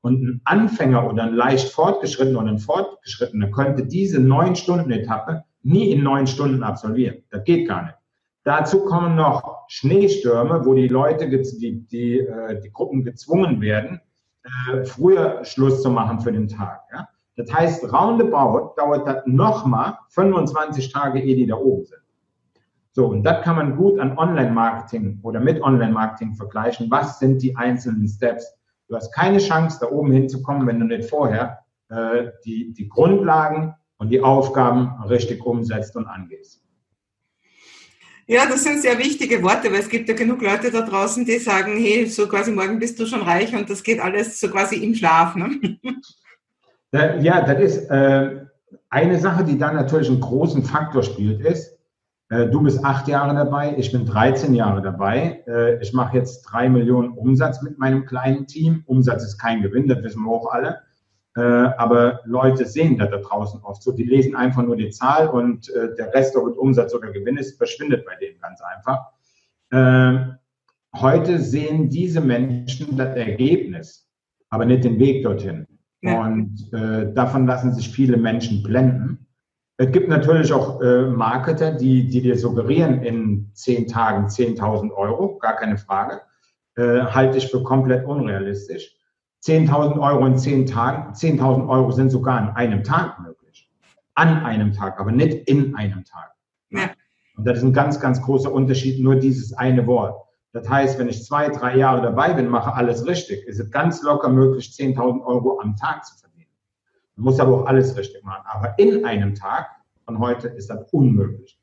Und 0.01 0.23
ein 0.23 0.41
Anfänger 0.45 1.11
oder 1.11 1.25
ein 1.25 1.35
leicht 1.35 1.71
fortgeschrittener 1.71 2.39
oder 2.39 2.51
ein 2.51 2.59
fortgeschrittener 2.59 3.51
könnte 3.51 3.85
diese 3.85 4.21
neun 4.21 4.55
Stunden 4.55 4.93
Etappe 4.93 5.43
nie 5.63 5.91
in 5.91 6.05
neun 6.05 6.29
Stunden 6.29 6.63
absolvieren. 6.63 7.25
Das 7.31 7.43
geht 7.43 7.67
gar 7.67 7.83
nicht. 7.83 7.97
Dazu 8.45 8.85
kommen 8.85 9.17
noch 9.17 9.65
Schneestürme, 9.69 10.65
wo 10.65 10.75
die 10.75 10.89
Leute, 10.89 11.29
die, 11.29 11.87
die, 11.87 12.21
äh, 12.21 12.61
die 12.61 12.71
Gruppen 12.71 13.03
gezwungen 13.03 13.61
werden, 13.61 14.01
äh, 14.45 14.85
früher 14.85 15.45
Schluss 15.45 15.83
zu 15.83 15.91
machen 15.91 16.21
für 16.21 16.31
den 16.31 16.47
Tag. 16.47 16.83
Ja? 16.93 17.09
Das 17.37 17.53
heißt, 17.53 17.93
roundabout 17.93 18.75
dauert 18.77 19.09
das 19.09 19.23
nochmal 19.27 19.99
25 20.11 20.93
Tage, 20.93 21.21
ehe 21.21 21.35
die 21.35 21.47
da 21.47 21.57
oben 21.57 21.87
sind. 21.87 22.04
So, 22.97 23.07
und 23.07 23.25
das 23.25 23.43
kann 23.43 23.57
man 23.57 23.77
gut 23.77 23.99
an 23.99 24.17
Online-Marketing 24.17 25.19
oder 25.23 25.41
mit 25.41 25.61
Online-Marketing 25.61 26.35
vergleichen. 26.37 26.89
Was 26.93 27.19
sind 27.19 27.43
die 27.43 27.57
einzelnen 27.57 28.07
Steps? 28.07 28.47
Du 28.87 28.95
hast 28.95 29.13
keine 29.13 29.39
Chance, 29.39 29.79
da 29.81 29.89
oben 29.91 30.13
hinzukommen, 30.13 30.65
wenn 30.69 30.79
du 30.79 30.87
nicht 30.87 31.11
vorher 31.11 31.59
äh, 31.89 32.29
die, 32.45 32.73
die 32.73 32.89
Grundlagen 32.89 33.75
und 33.97 34.11
die 34.11 34.21
Aufgaben 34.21 35.03
richtig 35.09 35.45
umsetzt 35.45 35.97
und 35.97 36.07
angehst. 36.07 36.63
Ja, 38.29 38.47
das 38.47 38.63
sind 38.63 38.81
sehr 38.81 38.97
wichtige 38.97 39.43
Worte, 39.43 39.73
weil 39.73 39.81
es 39.81 39.89
gibt 39.89 40.09
ja 40.09 40.15
genug 40.15 40.41
Leute 40.41 40.71
da 40.71 40.83
draußen, 40.83 41.25
die 41.25 41.39
sagen, 41.39 41.77
hey, 41.77 42.07
so 42.07 42.29
quasi 42.29 42.53
morgen 42.53 42.79
bist 42.79 43.01
du 43.01 43.07
schon 43.07 43.23
reich 43.23 43.55
und 43.57 43.69
das 43.69 43.83
geht 43.83 43.99
alles 43.99 44.39
so 44.39 44.49
quasi 44.49 44.77
im 44.77 44.95
Schlaf. 44.95 45.35
Ne? 45.35 45.79
Ja, 46.93 47.41
das 47.41 47.61
ist 47.61 47.91
äh, 47.91 48.45
eine 48.89 49.19
Sache, 49.19 49.43
die 49.43 49.59
da 49.59 49.73
natürlich 49.73 50.09
einen 50.09 50.21
großen 50.21 50.63
Faktor 50.63 51.03
spielt, 51.03 51.41
ist, 51.41 51.74
du 52.31 52.63
bist 52.63 52.85
acht 52.85 53.07
Jahre 53.07 53.35
dabei, 53.35 53.75
ich 53.77 53.93
bin 53.93 54.07
13 54.07 54.55
Jahre 54.55 54.81
dabei. 54.83 55.45
Äh, 55.47 55.83
ich 55.83 55.93
mache 55.93 56.17
jetzt 56.17 56.43
drei 56.43 56.69
Millionen 56.69 57.13
Umsatz 57.13 57.63
mit 57.63 57.79
meinem 57.79 58.07
kleinen 58.07 58.47
Team. 58.47 58.83
Umsatz 58.87 59.25
ist 59.25 59.39
kein 59.39 59.63
Gewinn, 59.63 59.89
das 59.89 60.03
wissen 60.03 60.25
wir 60.25 60.31
auch 60.31 60.53
alle. 60.53 60.81
Äh, 61.37 61.41
aber 61.41 62.21
Leute 62.25 62.65
sehen 62.65 62.97
das 62.97 63.11
da 63.11 63.19
draußen 63.19 63.61
oft 63.63 63.83
so. 63.83 63.93
Die 63.93 64.05
lesen 64.05 64.37
einfach 64.37 64.63
nur 64.63 64.77
die 64.77 64.91
Zahl 64.91 65.29
und 65.29 65.69
äh, 65.71 65.95
der 65.97 66.15
Rest, 66.15 66.37
ob 66.37 66.49
es 66.49 66.57
Umsatz 66.57 66.95
oder 66.95 67.11
Gewinn 67.11 67.37
ist, 67.37 67.57
verschwindet 67.57 68.07
bei 68.07 68.15
denen 68.17 68.41
ganz 68.41 68.61
einfach. 68.63 69.09
Äh, 69.71 70.35
heute 71.01 71.41
sehen 71.41 71.91
diese 71.91 72.21
Menschen 72.21 72.97
das 72.97 73.17
Ergebnis, 73.17 74.09
aber 74.49 74.65
nicht 74.65 74.85
den 74.85 74.99
Weg 74.99 75.25
dorthin. 75.25 75.67
Und 76.05 76.71
äh, 76.75 77.13
davon 77.15 77.47
lassen 77.47 77.73
sich 77.73 77.89
viele 77.89 78.19
Menschen 78.19 78.63
blenden. 78.63 79.24
Es 79.77 79.91
gibt 79.91 80.09
natürlich 80.09 80.53
auch 80.53 80.81
äh, 80.81 81.03
Marketer, 81.03 81.73
die, 81.73 82.09
die 82.09 82.23
dir 82.23 82.39
suggerieren 82.39 83.03
in 83.03 83.51
zehn 83.55 83.89
Tagen 83.89 84.27
10.000 84.27 84.93
Euro, 84.93 85.39
gar 85.39 85.57
keine 85.57 85.79
Frage. 85.79 86.21
Äh, 86.77 87.01
halte 87.07 87.39
ich 87.39 87.51
für 87.51 87.63
komplett 87.63 88.07
unrealistisch. 88.07 88.97
10.000 89.45 90.01
Euro 90.01 90.27
in 90.27 90.39
10 90.39 90.67
Tagen, 90.67 91.13
10.000 91.13 91.69
Euro 91.69 91.91
sind 91.91 92.11
sogar 92.11 92.39
an 92.39 92.51
einem 92.57 92.85
Tag 92.85 93.21
möglich. 93.21 93.69
An 94.15 94.45
einem 94.45 94.73
Tag, 94.73 95.01
aber 95.01 95.11
nicht 95.11 95.49
in 95.49 95.75
einem 95.75 96.05
Tag. 96.05 96.33
Ja. 96.71 96.91
Und 97.37 97.45
das 97.47 97.59
ist 97.59 97.65
ein 97.65 97.73
ganz, 97.73 97.99
ganz 97.99 98.23
großer 98.23 98.53
Unterschied, 98.53 99.03
nur 99.03 99.17
dieses 99.17 99.53
eine 99.55 99.87
Wort. 99.89 100.25
Das 100.53 100.69
heißt, 100.69 101.01
wenn 101.01 101.09
ich 101.09 101.25
zwei, 101.25 101.49
drei 101.49 101.77
Jahre 101.77 102.01
dabei 102.01 102.33
bin, 102.33 102.49
mache 102.49 102.75
alles 102.75 103.07
richtig, 103.07 103.45
ist 103.47 103.59
es 103.59 103.73
ganz 103.73 104.03
locker 104.05 104.29
möglich, 104.29 104.69
10.000 104.69 105.25
Euro 105.25 105.61
am 105.61 105.77
Tag 105.77 106.05
zu 106.05 106.15
verdienen. 106.15 106.24
Man 107.17 107.25
muss 107.25 107.41
aber 107.41 107.63
auch 107.63 107.67
alles 107.67 107.97
richtig 107.97 108.25
machen. 108.25 108.45
Aber 108.47 108.79
in 108.79 109.05
einem 109.05 109.35
Tag 109.35 109.69
von 110.05 110.19
heute 110.19 110.49
ist 110.49 110.71
das 110.71 110.93
unmöglich. 110.93 111.59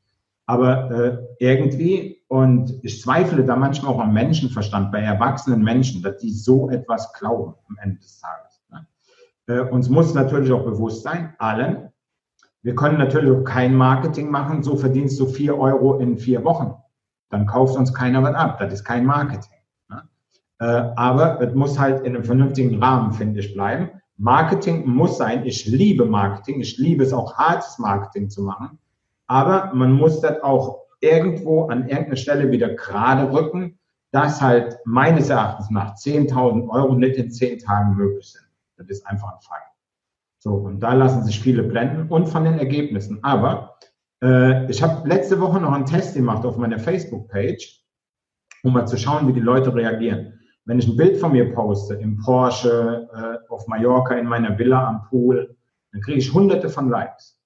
Aber 0.46 0.90
äh, 0.90 1.18
irgendwie 1.38 2.22
Und 2.32 2.82
ich 2.82 3.02
zweifle 3.02 3.44
da 3.44 3.56
manchmal 3.56 3.92
auch 3.92 4.00
am 4.00 4.14
Menschenverstand 4.14 4.90
bei 4.90 5.02
erwachsenen 5.02 5.62
Menschen, 5.62 6.02
dass 6.02 6.16
die 6.16 6.32
so 6.32 6.70
etwas 6.70 7.12
glauben 7.12 7.54
am 7.68 7.76
Ende 7.82 7.98
des 7.98 8.20
Tages. 8.20 8.62
Ne? 8.70 8.86
Äh, 9.48 9.60
uns 9.70 9.90
muss 9.90 10.14
natürlich 10.14 10.50
auch 10.50 10.64
bewusst 10.64 11.02
sein, 11.02 11.34
allen, 11.38 11.92
wir 12.62 12.74
können 12.74 12.96
natürlich 12.96 13.30
auch 13.30 13.44
kein 13.44 13.74
Marketing 13.74 14.30
machen, 14.30 14.62
so 14.62 14.76
verdienst 14.76 15.20
du 15.20 15.26
vier 15.26 15.58
Euro 15.58 15.98
in 15.98 16.16
vier 16.16 16.42
Wochen. 16.42 16.72
Dann 17.28 17.46
kauft 17.46 17.76
uns 17.76 17.92
keiner 17.92 18.22
was 18.22 18.34
ab. 18.34 18.58
Das 18.58 18.72
ist 18.72 18.84
kein 18.84 19.04
Marketing. 19.04 19.58
Ne? 19.90 20.02
Äh, 20.60 20.64
aber 20.96 21.38
es 21.38 21.52
muss 21.54 21.78
halt 21.78 22.00
in 22.06 22.14
einem 22.14 22.24
vernünftigen 22.24 22.82
Rahmen, 22.82 23.12
finde 23.12 23.40
ich, 23.40 23.52
bleiben. 23.52 23.90
Marketing 24.22 24.86
muss 24.86 25.18
sein. 25.18 25.44
Ich 25.46 25.66
liebe 25.66 26.04
Marketing. 26.04 26.60
Ich 26.60 26.78
liebe 26.78 27.02
es 27.02 27.12
auch, 27.12 27.34
hartes 27.34 27.80
Marketing 27.80 28.30
zu 28.30 28.44
machen. 28.44 28.78
Aber 29.26 29.72
man 29.74 29.92
muss 29.92 30.20
das 30.20 30.40
auch 30.44 30.82
irgendwo 31.00 31.66
an 31.66 31.88
irgendeiner 31.88 32.14
Stelle 32.14 32.52
wieder 32.52 32.68
gerade 32.68 33.32
rücken, 33.32 33.80
dass 34.12 34.40
halt 34.40 34.78
meines 34.84 35.28
Erachtens 35.28 35.70
nach 35.70 35.96
10.000 35.96 36.68
Euro 36.68 36.94
nicht 36.94 37.16
in 37.16 37.32
10 37.32 37.58
Tagen 37.58 37.96
möglich 37.96 38.30
sind. 38.30 38.44
Das 38.76 38.86
ist 38.86 39.04
einfach 39.08 39.32
ein 39.32 39.40
Fakt. 39.40 39.72
So, 40.38 40.54
und 40.54 40.78
da 40.78 40.92
lassen 40.92 41.24
sich 41.24 41.40
viele 41.40 41.64
blenden 41.64 42.08
und 42.08 42.28
von 42.28 42.44
den 42.44 42.60
Ergebnissen. 42.60 43.18
Aber 43.24 43.76
äh, 44.22 44.70
ich 44.70 44.84
habe 44.84 45.08
letzte 45.08 45.40
Woche 45.40 45.58
noch 45.58 45.72
einen 45.72 45.86
Test 45.86 46.14
gemacht 46.14 46.44
auf 46.44 46.56
meiner 46.56 46.78
Facebook-Page, 46.78 47.82
um 48.62 48.72
mal 48.72 48.86
zu 48.86 48.98
schauen, 48.98 49.26
wie 49.26 49.32
die 49.32 49.40
Leute 49.40 49.74
reagieren. 49.74 50.38
Wenn 50.64 50.78
ich 50.78 50.86
ein 50.86 50.96
Bild 50.96 51.16
von 51.16 51.32
mir 51.32 51.52
poste, 51.52 51.94
im 51.94 52.18
Porsche, 52.18 53.08
äh, 53.14 53.52
auf 53.52 53.66
Mallorca, 53.66 54.14
in 54.14 54.26
meiner 54.26 54.56
Villa 54.58 54.86
am 54.86 55.02
Pool, 55.08 55.56
dann 55.92 56.00
kriege 56.00 56.18
ich 56.18 56.32
hunderte 56.32 56.68
von 56.68 56.88
Likes. 56.88 57.38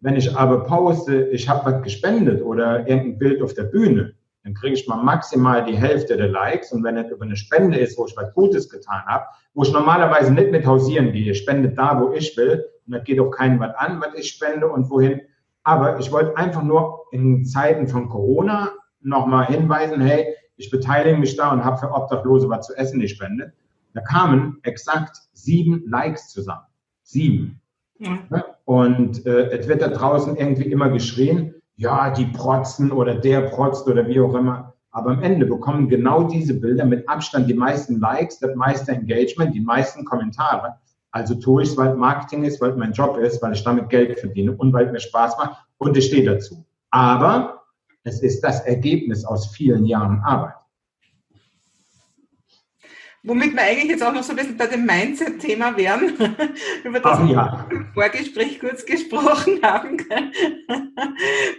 Wenn 0.00 0.14
ich 0.14 0.36
aber 0.36 0.64
poste, 0.64 1.28
ich 1.30 1.48
habe 1.48 1.70
was 1.70 1.82
gespendet 1.82 2.42
oder 2.42 2.86
irgendein 2.86 3.18
Bild 3.18 3.42
auf 3.42 3.54
der 3.54 3.64
Bühne, 3.64 4.14
dann 4.44 4.54
kriege 4.54 4.74
ich 4.74 4.86
mal 4.86 5.02
maximal 5.02 5.64
die 5.64 5.76
Hälfte 5.76 6.16
der 6.16 6.28
Likes. 6.28 6.72
Und 6.72 6.84
wenn 6.84 6.96
es 6.96 7.10
über 7.10 7.24
eine 7.24 7.36
Spende 7.36 7.78
ist, 7.78 7.98
wo 7.98 8.06
ich 8.06 8.16
was 8.16 8.32
Gutes 8.34 8.68
getan 8.68 9.02
habe, 9.06 9.24
wo 9.54 9.62
ich 9.62 9.72
normalerweise 9.72 10.32
nicht 10.32 10.52
mit 10.52 10.64
hausieren 10.64 11.12
gehe, 11.12 11.34
spende 11.34 11.70
da, 11.70 12.00
wo 12.00 12.12
ich 12.12 12.36
will, 12.36 12.64
und 12.86 12.94
das 12.94 13.04
geht 13.04 13.18
auch 13.20 13.30
keinem 13.30 13.58
was 13.58 13.74
an, 13.74 14.00
was 14.00 14.14
ich 14.14 14.30
spende 14.30 14.68
und 14.68 14.88
wohin. 14.88 15.20
Aber 15.64 15.98
ich 15.98 16.10
wollte 16.12 16.36
einfach 16.36 16.62
nur 16.62 17.04
in 17.10 17.44
Zeiten 17.44 17.88
von 17.88 18.08
Corona 18.08 18.70
nochmal 19.00 19.46
hinweisen, 19.46 20.00
hey, 20.00 20.34
ich 20.58 20.70
beteilige 20.70 21.16
mich 21.16 21.36
da 21.36 21.50
und 21.52 21.64
habe 21.64 21.78
für 21.78 21.92
Obdachlose 21.92 22.48
was 22.48 22.66
zu 22.66 22.76
essen 22.76 23.00
ich 23.00 23.12
spende. 23.12 23.52
Da 23.94 24.02
kamen 24.02 24.58
exakt 24.62 25.16
sieben 25.32 25.84
Likes 25.88 26.28
zusammen. 26.28 26.66
Sieben. 27.02 27.60
Ja. 27.98 28.18
Und 28.64 29.24
äh, 29.24 29.50
es 29.50 29.66
wird 29.66 29.82
da 29.82 29.88
draußen 29.88 30.36
irgendwie 30.36 30.70
immer 30.70 30.90
geschrien, 30.90 31.54
ja, 31.76 32.10
die 32.10 32.26
protzen 32.26 32.92
oder 32.92 33.14
der 33.14 33.42
protzt 33.42 33.86
oder 33.86 34.06
wie 34.06 34.20
auch 34.20 34.34
immer. 34.34 34.74
Aber 34.90 35.12
am 35.12 35.22
Ende 35.22 35.46
bekommen 35.46 35.88
genau 35.88 36.24
diese 36.24 36.54
Bilder 36.54 36.84
mit 36.84 37.08
Abstand 37.08 37.48
die 37.48 37.54
meisten 37.54 38.00
Likes, 38.00 38.40
das 38.40 38.54
meiste 38.56 38.92
Engagement, 38.92 39.54
die 39.54 39.60
meisten 39.60 40.04
Kommentare. 40.04 40.74
Also 41.12 41.34
tue 41.36 41.62
ich 41.62 41.70
es, 41.70 41.76
weil 41.76 41.94
Marketing 41.94 42.44
ist, 42.44 42.60
weil 42.60 42.74
mein 42.74 42.92
Job 42.92 43.16
ist, 43.16 43.40
weil 43.42 43.52
ich 43.52 43.64
damit 43.64 43.88
Geld 43.88 44.18
verdiene 44.18 44.52
und 44.52 44.72
weil 44.72 44.86
es 44.86 44.92
mir 44.92 45.00
Spaß 45.00 45.38
macht 45.38 45.64
und 45.78 45.96
ich 45.96 46.06
stehe 46.06 46.24
dazu. 46.24 46.64
Aber 46.90 47.57
es 48.04 48.20
ist 48.20 48.42
das 48.42 48.60
Ergebnis 48.60 49.24
aus 49.24 49.48
vielen 49.48 49.84
Jahren 49.84 50.20
Arbeit. 50.20 50.57
Womit 53.28 53.54
wir 53.54 53.60
eigentlich 53.60 53.90
jetzt 53.90 54.02
auch 54.02 54.14
noch 54.14 54.22
so 54.22 54.32
ein 54.32 54.36
bisschen 54.36 54.56
bei 54.56 54.66
dem 54.66 54.86
Mindset-Thema 54.86 55.76
wären, 55.76 56.16
über 56.84 56.98
das 56.98 57.18
Ach, 57.18 57.28
ja. 57.28 57.66
wir 57.68 57.76
im 57.76 57.86
Vorgespräch 57.92 58.58
kurz 58.58 58.86
gesprochen 58.86 59.60
haben. 59.62 59.98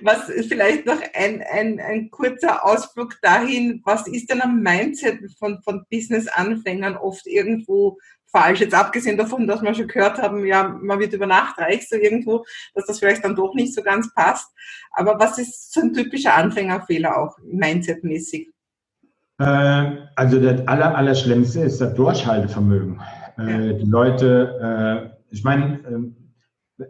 Was 0.01 0.31
vielleicht 0.47 0.87
noch 0.87 0.99
ein, 1.13 1.43
ein, 1.43 1.79
ein 1.79 2.09
kurzer 2.09 2.65
Ausflug 2.65 3.19
dahin, 3.21 3.83
was 3.85 4.07
ist 4.07 4.31
denn 4.31 4.41
am 4.41 4.63
Mindset 4.63 5.19
von, 5.37 5.61
von 5.61 5.85
Business-Anfängern 5.91 6.97
oft 6.97 7.27
irgendwo 7.27 7.99
falsch? 8.31 8.61
Jetzt 8.61 8.73
abgesehen 8.73 9.17
davon, 9.17 9.45
dass 9.45 9.61
wir 9.61 9.75
schon 9.75 9.87
gehört 9.87 10.19
haben, 10.19 10.47
ja, 10.47 10.69
man 10.69 10.97
wird 10.97 11.13
über 11.13 11.27
Nacht 11.27 11.59
reich, 11.59 11.87
so 11.87 11.97
irgendwo, 11.97 12.45
dass 12.73 12.87
das 12.87 12.97
vielleicht 12.97 13.23
dann 13.23 13.35
doch 13.35 13.53
nicht 13.53 13.75
so 13.75 13.83
ganz 13.83 14.11
passt. 14.15 14.51
Aber 14.93 15.19
was 15.19 15.37
ist 15.37 15.71
so 15.71 15.81
ein 15.81 15.93
typischer 15.93 16.33
Anfängerfehler 16.33 17.15
auch, 17.15 17.37
Mindset-mäßig? 17.43 18.49
Äh, 19.39 19.91
also 20.15 20.39
das 20.39 20.67
aller, 20.67 20.95
Allerschlimmste 20.95 21.61
ist 21.61 21.79
das 21.79 21.93
Durchhaltevermögen. 21.93 23.01
Äh, 23.37 23.75
die 23.75 23.85
Leute, 23.85 25.13
äh, 25.13 25.33
ich 25.33 25.43
meine, 25.43 25.79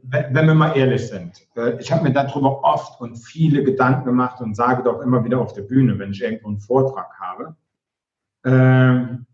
wenn 0.04 0.48
wir 0.48 0.54
mal 0.54 0.78
ehrlich 0.78 1.08
sind, 1.08 1.48
ich 1.80 1.92
habe 1.92 2.04
mir 2.04 2.14
darüber 2.14 2.64
oft 2.64 3.02
und 3.02 3.16
viele 3.16 3.64
Gedanken 3.64 4.06
gemacht 4.06 4.40
und 4.40 4.56
sage 4.56 4.84
doch 4.84 5.02
immer 5.02 5.24
wieder 5.24 5.40
auf 5.40 5.54
der 5.54 5.64
Bühne, 5.64 5.98
wenn 5.98 6.12
ich 6.12 6.22
irgendwo 6.22 6.50
einen 6.50 6.60
Vortrag 6.60 7.10
habe. 7.20 9.26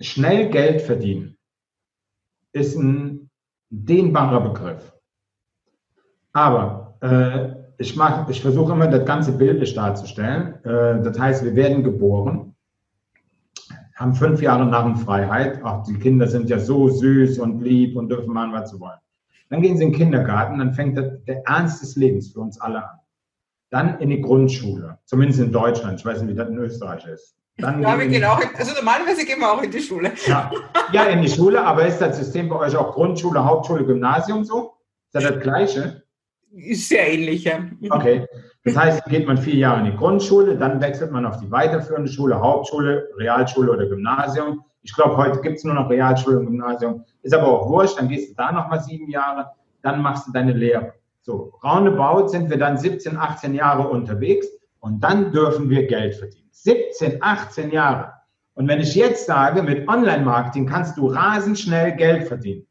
Schnell 0.00 0.50
Geld 0.50 0.82
verdienen 0.82 1.38
ist 2.52 2.76
ein 2.76 3.30
dehnbarer 3.70 4.42
Begriff. 4.42 4.92
Aber 6.34 6.98
ich, 7.78 7.98
ich 8.28 8.42
versuche 8.42 8.72
immer 8.74 8.88
das 8.88 9.06
ganze 9.06 9.32
Bild 9.32 9.74
darzustellen. 9.74 10.58
das 10.62 11.18
heißt, 11.18 11.46
wir 11.46 11.56
werden 11.56 11.82
geboren 11.82 12.53
haben 13.94 14.14
fünf 14.14 14.42
Jahre 14.42 14.66
Narrenfreiheit. 14.66 15.60
Ach, 15.62 15.84
die 15.84 15.94
Kinder 15.94 16.26
sind 16.26 16.48
ja 16.48 16.58
so 16.58 16.88
süß 16.88 17.38
und 17.38 17.60
lieb 17.60 17.96
und 17.96 18.08
dürfen 18.08 18.32
machen, 18.32 18.52
was 18.52 18.70
sie 18.70 18.80
wollen. 18.80 18.98
Dann 19.50 19.62
gehen 19.62 19.76
sie 19.76 19.84
in 19.84 19.90
den 19.90 19.96
Kindergarten, 19.96 20.58
dann 20.58 20.72
fängt 20.72 20.96
der 20.96 21.42
Ernst 21.46 21.82
des 21.82 21.96
Lebens 21.96 22.32
für 22.32 22.40
uns 22.40 22.60
alle 22.60 22.84
an. 22.84 22.98
Dann 23.70 24.00
in 24.00 24.10
die 24.10 24.20
Grundschule, 24.20 24.98
zumindest 25.04 25.40
in 25.40 25.52
Deutschland. 25.52 26.00
Ich 26.00 26.06
weiß 26.06 26.22
nicht, 26.22 26.32
wie 26.32 26.36
das 26.36 26.48
in 26.48 26.58
Österreich 26.58 27.06
ist. 27.06 27.36
Dann 27.58 27.82
ja, 27.82 27.96
wir 27.98 28.08
gehen 28.08 28.24
auch, 28.24 28.40
also 28.56 28.74
normalerweise 28.74 29.24
gehen 29.24 29.38
wir 29.38 29.52
auch 29.52 29.62
in 29.62 29.70
die 29.70 29.80
Schule. 29.80 30.12
Ja, 30.26 30.50
ja, 30.92 31.04
in 31.04 31.22
die 31.22 31.28
Schule, 31.28 31.64
aber 31.64 31.86
ist 31.86 31.98
das 31.98 32.16
System 32.16 32.48
bei 32.48 32.56
euch 32.56 32.74
auch 32.74 32.94
Grundschule, 32.94 33.44
Hauptschule, 33.44 33.84
Gymnasium 33.84 34.44
so? 34.44 34.74
Ist 35.12 35.14
das 35.14 35.34
das 35.34 35.42
Gleiche? 35.42 36.02
Ist 36.50 36.88
sehr 36.88 37.12
ähnlich, 37.12 37.44
ja. 37.44 37.64
Okay. 37.90 38.26
Das 38.64 38.76
heißt, 38.76 39.04
geht 39.06 39.26
man 39.26 39.36
vier 39.36 39.56
Jahre 39.56 39.80
in 39.80 39.92
die 39.92 39.96
Grundschule, 39.96 40.56
dann 40.56 40.80
wechselt 40.80 41.12
man 41.12 41.26
auf 41.26 41.36
die 41.38 41.50
weiterführende 41.50 42.10
Schule, 42.10 42.40
Hauptschule, 42.40 43.10
Realschule 43.18 43.70
oder 43.70 43.86
Gymnasium. 43.86 44.64
Ich 44.80 44.94
glaube, 44.94 45.18
heute 45.18 45.40
gibt 45.42 45.58
es 45.58 45.64
nur 45.64 45.74
noch 45.74 45.90
Realschule 45.90 46.38
und 46.38 46.46
Gymnasium. 46.46 47.04
Ist 47.22 47.34
aber 47.34 47.46
auch 47.46 47.68
wurscht, 47.68 47.98
dann 47.98 48.08
gehst 48.08 48.30
du 48.30 48.34
da 48.36 48.52
nochmal 48.52 48.80
sieben 48.80 49.10
Jahre, 49.10 49.50
dann 49.82 50.00
machst 50.00 50.26
du 50.26 50.32
deine 50.32 50.52
Lehre. 50.52 50.94
So, 51.20 51.52
roundabout 51.62 52.28
sind 52.28 52.48
wir 52.48 52.58
dann 52.58 52.78
17, 52.78 53.18
18 53.18 53.54
Jahre 53.54 53.88
unterwegs 53.88 54.46
und 54.80 55.04
dann 55.04 55.30
dürfen 55.30 55.68
wir 55.68 55.86
Geld 55.86 56.14
verdienen. 56.14 56.48
17, 56.50 57.22
18 57.22 57.70
Jahre. 57.70 58.12
Und 58.54 58.68
wenn 58.68 58.80
ich 58.80 58.94
jetzt 58.94 59.26
sage, 59.26 59.62
mit 59.62 59.88
Online-Marketing 59.88 60.66
kannst 60.66 60.96
du 60.96 61.08
rasend 61.08 61.58
schnell 61.58 61.96
Geld 61.96 62.28
verdienen, 62.28 62.66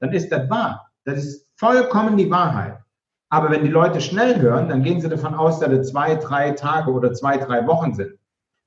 dann 0.00 0.12
ist 0.12 0.30
das 0.30 0.48
wahr. 0.48 0.90
Das 1.04 1.18
ist 1.18 1.46
vollkommen 1.56 2.16
die 2.16 2.30
Wahrheit. 2.30 2.78
Aber 3.28 3.50
wenn 3.50 3.64
die 3.64 3.70
Leute 3.70 4.00
schnell 4.00 4.40
hören, 4.40 4.68
dann 4.68 4.82
gehen 4.82 5.00
sie 5.00 5.08
davon 5.08 5.34
aus, 5.34 5.58
dass 5.58 5.70
es 5.70 5.90
zwei, 5.90 6.14
drei 6.14 6.52
Tage 6.52 6.92
oder 6.92 7.12
zwei, 7.12 7.36
drei 7.38 7.66
Wochen 7.66 7.94
sind. 7.94 8.12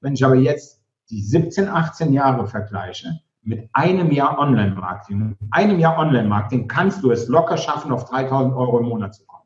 Wenn 0.01 0.13
ich 0.13 0.25
aber 0.25 0.35
jetzt 0.35 0.81
die 1.09 1.21
17, 1.21 1.67
18 1.67 2.13
Jahre 2.13 2.47
vergleiche 2.47 3.19
mit 3.41 3.69
einem 3.73 4.11
Jahr 4.11 4.37
Online-Marketing, 4.37 5.37
einem 5.51 5.79
Jahr 5.79 5.97
Online-Marketing 5.97 6.67
kannst 6.67 7.03
du 7.03 7.11
es 7.11 7.27
locker 7.27 7.57
schaffen, 7.57 7.91
auf 7.91 8.09
3000 8.09 8.53
Euro 8.53 8.79
im 8.79 8.89
Monat 8.89 9.15
zu 9.15 9.25
kommen. 9.25 9.43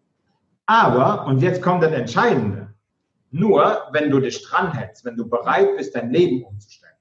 Aber, 0.66 1.28
und 1.28 1.42
jetzt 1.42 1.62
kommt 1.62 1.84
das 1.84 1.92
Entscheidende, 1.92 2.74
nur 3.30 3.84
wenn 3.92 4.10
du 4.10 4.20
dich 4.20 4.44
dran 4.44 4.74
hältst, 4.74 5.06
wenn 5.06 5.16
du 5.16 5.30
bereit 5.30 5.78
bist, 5.78 5.96
dein 5.96 6.12
Leben 6.12 6.44
umzustellen. 6.44 6.94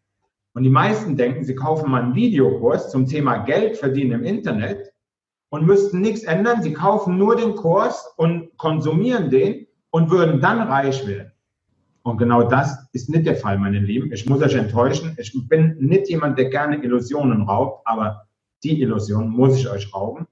Und 0.54 0.64
die 0.64 0.70
meisten 0.70 1.16
denken, 1.16 1.44
sie 1.44 1.54
kaufen 1.54 1.90
mal 1.90 2.02
einen 2.02 2.14
Videokurs 2.14 2.90
zum 2.90 3.06
Thema 3.06 3.38
Geld 3.38 3.78
verdienen 3.78 4.20
im 4.20 4.24
Internet 4.24 4.91
und 5.52 5.66
müssten 5.66 6.00
nichts 6.00 6.24
ändern. 6.24 6.62
Sie 6.62 6.72
kaufen 6.72 7.18
nur 7.18 7.36
den 7.36 7.54
Kurs 7.54 8.14
und 8.16 8.56
konsumieren 8.56 9.28
den 9.28 9.66
und 9.90 10.10
würden 10.10 10.40
dann 10.40 10.62
reich 10.62 11.06
werden. 11.06 11.30
Und 12.04 12.16
genau 12.16 12.42
das 12.44 12.88
ist 12.94 13.10
nicht 13.10 13.26
der 13.26 13.36
Fall, 13.36 13.58
meine 13.58 13.78
Lieben. 13.78 14.10
Ich 14.12 14.26
muss 14.26 14.42
euch 14.42 14.54
enttäuschen. 14.54 15.14
Ich 15.18 15.34
bin 15.48 15.76
nicht 15.78 16.08
jemand, 16.08 16.38
der 16.38 16.48
gerne 16.48 16.82
Illusionen 16.82 17.42
raubt, 17.42 17.86
aber 17.86 18.22
die 18.64 18.80
Illusion 18.80 19.28
muss 19.28 19.58
ich 19.58 19.68
euch 19.68 19.92
rauben. 19.94 20.26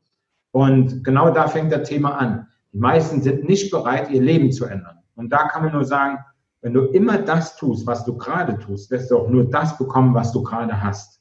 Und 0.52 1.04
genau 1.04 1.30
da 1.30 1.48
fängt 1.48 1.70
das 1.70 1.86
Thema 1.86 2.16
an. 2.16 2.46
Die 2.72 2.78
meisten 2.78 3.20
sind 3.20 3.46
nicht 3.46 3.70
bereit, 3.70 4.10
ihr 4.10 4.22
Leben 4.22 4.50
zu 4.50 4.64
ändern. 4.64 5.00
Und 5.16 5.30
da 5.30 5.48
kann 5.48 5.64
man 5.64 5.74
nur 5.74 5.84
sagen, 5.84 6.16
wenn 6.62 6.72
du 6.72 6.86
immer 6.86 7.18
das 7.18 7.56
tust, 7.56 7.86
was 7.86 8.06
du 8.06 8.16
gerade 8.16 8.58
tust, 8.58 8.90
wirst 8.90 9.10
du 9.10 9.18
auch 9.18 9.28
nur 9.28 9.44
das 9.50 9.76
bekommen, 9.76 10.14
was 10.14 10.32
du 10.32 10.42
gerade 10.42 10.82
hast 10.82 11.19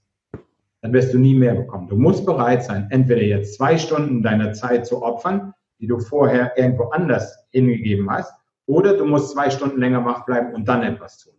dann 0.82 0.94
wirst 0.94 1.13
du 1.13 1.20
nie 1.20 1.36
mehr 1.36 1.56
bekommen. 1.56 1.88
Du 1.88 1.98
musst 1.98 2.26
bereit 2.26 2.63
sein, 2.63 2.88
entweder 2.89 3.22
jetzt 3.22 3.56
zwei 3.56 3.78
Stunden 3.78 4.24
deiner 4.24 4.54
Zeit 4.54 4.86
zu 4.86 5.04
opfern, 5.04 5.54
die 5.80 5.88
du 5.88 6.00
vorher 6.00 6.58
irgendwo 6.58 6.86
anders 6.89 7.48
hingegeben 7.52 8.10
hast, 8.10 8.34
oder 8.65 8.96
du 8.96 9.06
musst 9.06 9.32
zwei 9.32 9.50
Stunden 9.50 9.80
länger 9.80 10.06
wach 10.06 10.26
bleiben 10.26 10.54
und 10.54 10.68
dann 10.68 10.84
etwas 10.84 11.18
tun. 11.18 11.34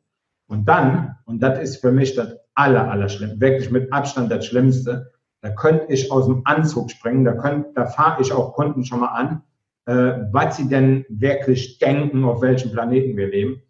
Und 0.46 0.68
dann, 0.68 1.16
und 1.26 1.42
das 1.42 1.61
ist 1.61 1.76
für 1.76 1.92
mich 1.92 2.14
das 2.16 2.37
aller, 2.55 2.90
aller 2.90 3.09
Schlimmste, 3.09 3.40
wirklich 3.40 3.70
mit 3.70 3.92
Abstand 3.92 4.33
das 4.33 4.46
Schlimmste, 4.46 5.12
da 5.40 5.50
könnte 5.50 5.87
ich 5.88 6.11
aus 6.11 6.26
dem 6.26 6.42
Anzug 6.44 6.90
springen, 6.90 7.24
da, 7.24 7.33
könnt, 7.33 7.76
da 7.76 7.87
fahre 7.87 8.20
ich 8.20 8.33
auch 8.33 8.53
Kunden 8.55 8.85
schon 8.85 9.00
mal 9.00 9.09
an, 9.09 9.42
äh, 9.87 10.24
was 10.33 10.57
sie 10.57 10.68
denn 10.68 11.07
wirklich 11.09 11.79
denken, 11.79 12.24
auf 12.24 12.42
welchem 12.42 12.72
Planeten 12.72 13.16
wir 13.16 13.29
leben 13.29 13.62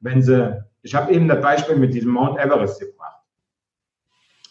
wenn 0.00 0.22
sie, 0.22 0.64
ich 0.82 0.94
habe 0.94 1.12
eben 1.12 1.28
das 1.28 1.40
Beispiel 1.40 1.76
mit 1.76 1.94
diesem 1.94 2.12
Mount 2.12 2.38
Everest 2.38 2.80
gebracht. 2.80 3.15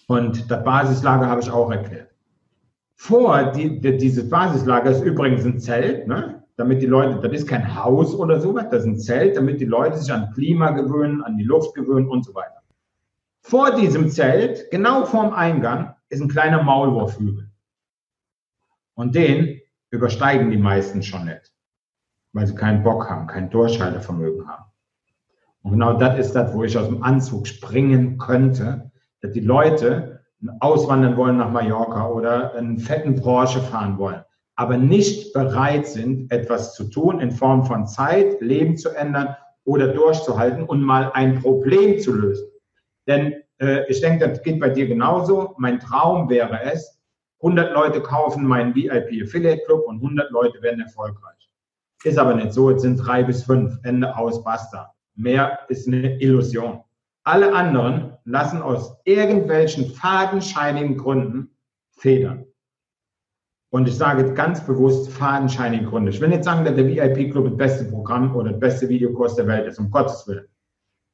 Und 0.07 0.49
das 0.49 0.63
Basislager 0.63 1.27
habe 1.27 1.41
ich 1.41 1.49
auch 1.49 1.71
erklärt. 1.71 2.11
Vor 2.95 3.51
die, 3.51 3.79
die, 3.81 3.97
dieses 3.97 4.29
Basislager 4.29 4.91
ist 4.91 5.03
übrigens 5.03 5.45
ein 5.45 5.59
Zelt, 5.59 6.07
ne? 6.07 6.43
damit 6.55 6.81
die 6.81 6.87
Leute, 6.87 7.19
das 7.19 7.41
ist 7.41 7.47
kein 7.47 7.75
Haus 7.75 8.15
oder 8.15 8.39
sowas, 8.39 8.67
das 8.71 8.81
ist 8.81 8.87
ein 8.87 8.99
Zelt, 8.99 9.35
damit 9.35 9.59
die 9.59 9.65
Leute 9.65 9.97
sich 9.97 10.11
an 10.13 10.31
Klima 10.33 10.71
gewöhnen, 10.71 11.21
an 11.23 11.37
die 11.37 11.43
Luft 11.43 11.75
gewöhnen 11.75 12.07
und 12.07 12.23
so 12.23 12.33
weiter. 12.33 12.61
Vor 13.41 13.75
diesem 13.75 14.09
Zelt, 14.09 14.71
genau 14.71 15.05
vorm 15.05 15.33
Eingang, 15.33 15.95
ist 16.09 16.21
ein 16.21 16.29
kleiner 16.29 16.63
Maulwurfhügel. 16.63 17.49
Und 18.95 19.15
den 19.15 19.61
übersteigen 19.91 20.49
die 20.49 20.57
meisten 20.57 21.03
schon 21.03 21.25
nicht, 21.25 21.51
weil 22.31 22.47
sie 22.47 22.55
keinen 22.55 22.83
Bock 22.83 23.09
haben, 23.09 23.27
kein 23.27 23.49
Durchhaltevermögen 23.49 24.47
haben. 24.47 24.65
Und 25.61 25.71
genau 25.71 25.97
das 25.97 26.17
ist 26.19 26.33
das, 26.33 26.53
wo 26.53 26.63
ich 26.63 26.77
aus 26.77 26.87
dem 26.87 27.03
Anzug 27.03 27.47
springen 27.47 28.17
könnte, 28.17 28.91
die 29.27 29.41
Leute 29.41 30.21
auswandern 30.59 31.17
wollen 31.17 31.37
nach 31.37 31.51
Mallorca 31.51 32.09
oder 32.09 32.53
einen 32.55 32.79
fetten 32.79 33.15
Porsche 33.15 33.61
fahren 33.61 33.97
wollen, 33.97 34.23
aber 34.55 34.77
nicht 34.77 35.33
bereit 35.33 35.87
sind, 35.87 36.31
etwas 36.31 36.73
zu 36.75 36.85
tun 36.85 37.19
in 37.19 37.31
Form 37.31 37.65
von 37.65 37.87
Zeit, 37.87 38.41
Leben 38.41 38.77
zu 38.77 38.89
ändern 38.89 39.35
oder 39.63 39.87
durchzuhalten 39.87 40.63
und 40.63 40.81
mal 40.81 41.11
ein 41.13 41.41
Problem 41.41 41.99
zu 41.99 42.13
lösen. 42.13 42.47
Denn 43.07 43.35
äh, 43.59 43.89
ich 43.89 44.01
denke, 44.01 44.27
das 44.29 44.41
geht 44.43 44.59
bei 44.59 44.69
dir 44.69 44.87
genauso. 44.87 45.55
Mein 45.57 45.79
Traum 45.79 46.29
wäre 46.29 46.61
es, 46.63 46.99
100 47.41 47.73
Leute 47.73 48.01
kaufen 48.01 48.45
meinen 48.45 48.73
VIP 48.75 49.23
Affiliate 49.23 49.63
Club 49.65 49.85
und 49.87 49.97
100 49.97 50.31
Leute 50.31 50.61
werden 50.61 50.81
erfolgreich. 50.81 51.49
Ist 52.03 52.17
aber 52.17 52.35
nicht 52.35 52.53
so. 52.53 52.69
Es 52.69 52.81
sind 52.81 52.97
drei 52.97 53.23
bis 53.23 53.43
fünf. 53.43 53.77
Ende 53.83 54.15
aus, 54.15 54.43
basta. 54.43 54.93
Mehr 55.15 55.59
ist 55.69 55.87
eine 55.87 56.19
Illusion. 56.21 56.81
Alle 57.25 57.53
anderen 57.53 58.13
lassen 58.23 58.61
aus 58.61 58.97
irgendwelchen 59.03 59.91
fadenscheinigen 59.91 60.95
Gründen 60.97 61.49
federn. 61.89 62.45
Und 63.71 63.87
ich 63.87 63.97
sage 63.97 64.33
ganz 64.33 64.65
bewusst 64.65 65.11
fadenscheinige 65.11 65.87
Gründe. 65.87 66.11
Ich 66.11 66.21
will 66.21 66.29
nicht 66.29 66.43
sagen, 66.43 66.63
dass 66.63 66.75
der 66.75 66.87
VIP-Club 66.87 67.45
das 67.49 67.57
beste 67.57 67.85
Programm 67.85 68.35
oder 68.35 68.51
das 68.51 68.59
beste 68.59 68.89
Videokurs 68.89 69.35
der 69.35 69.47
Welt 69.47 69.67
ist, 69.67 69.79
um 69.79 69.89
Gottes 69.91 70.27
Willen. 70.27 70.47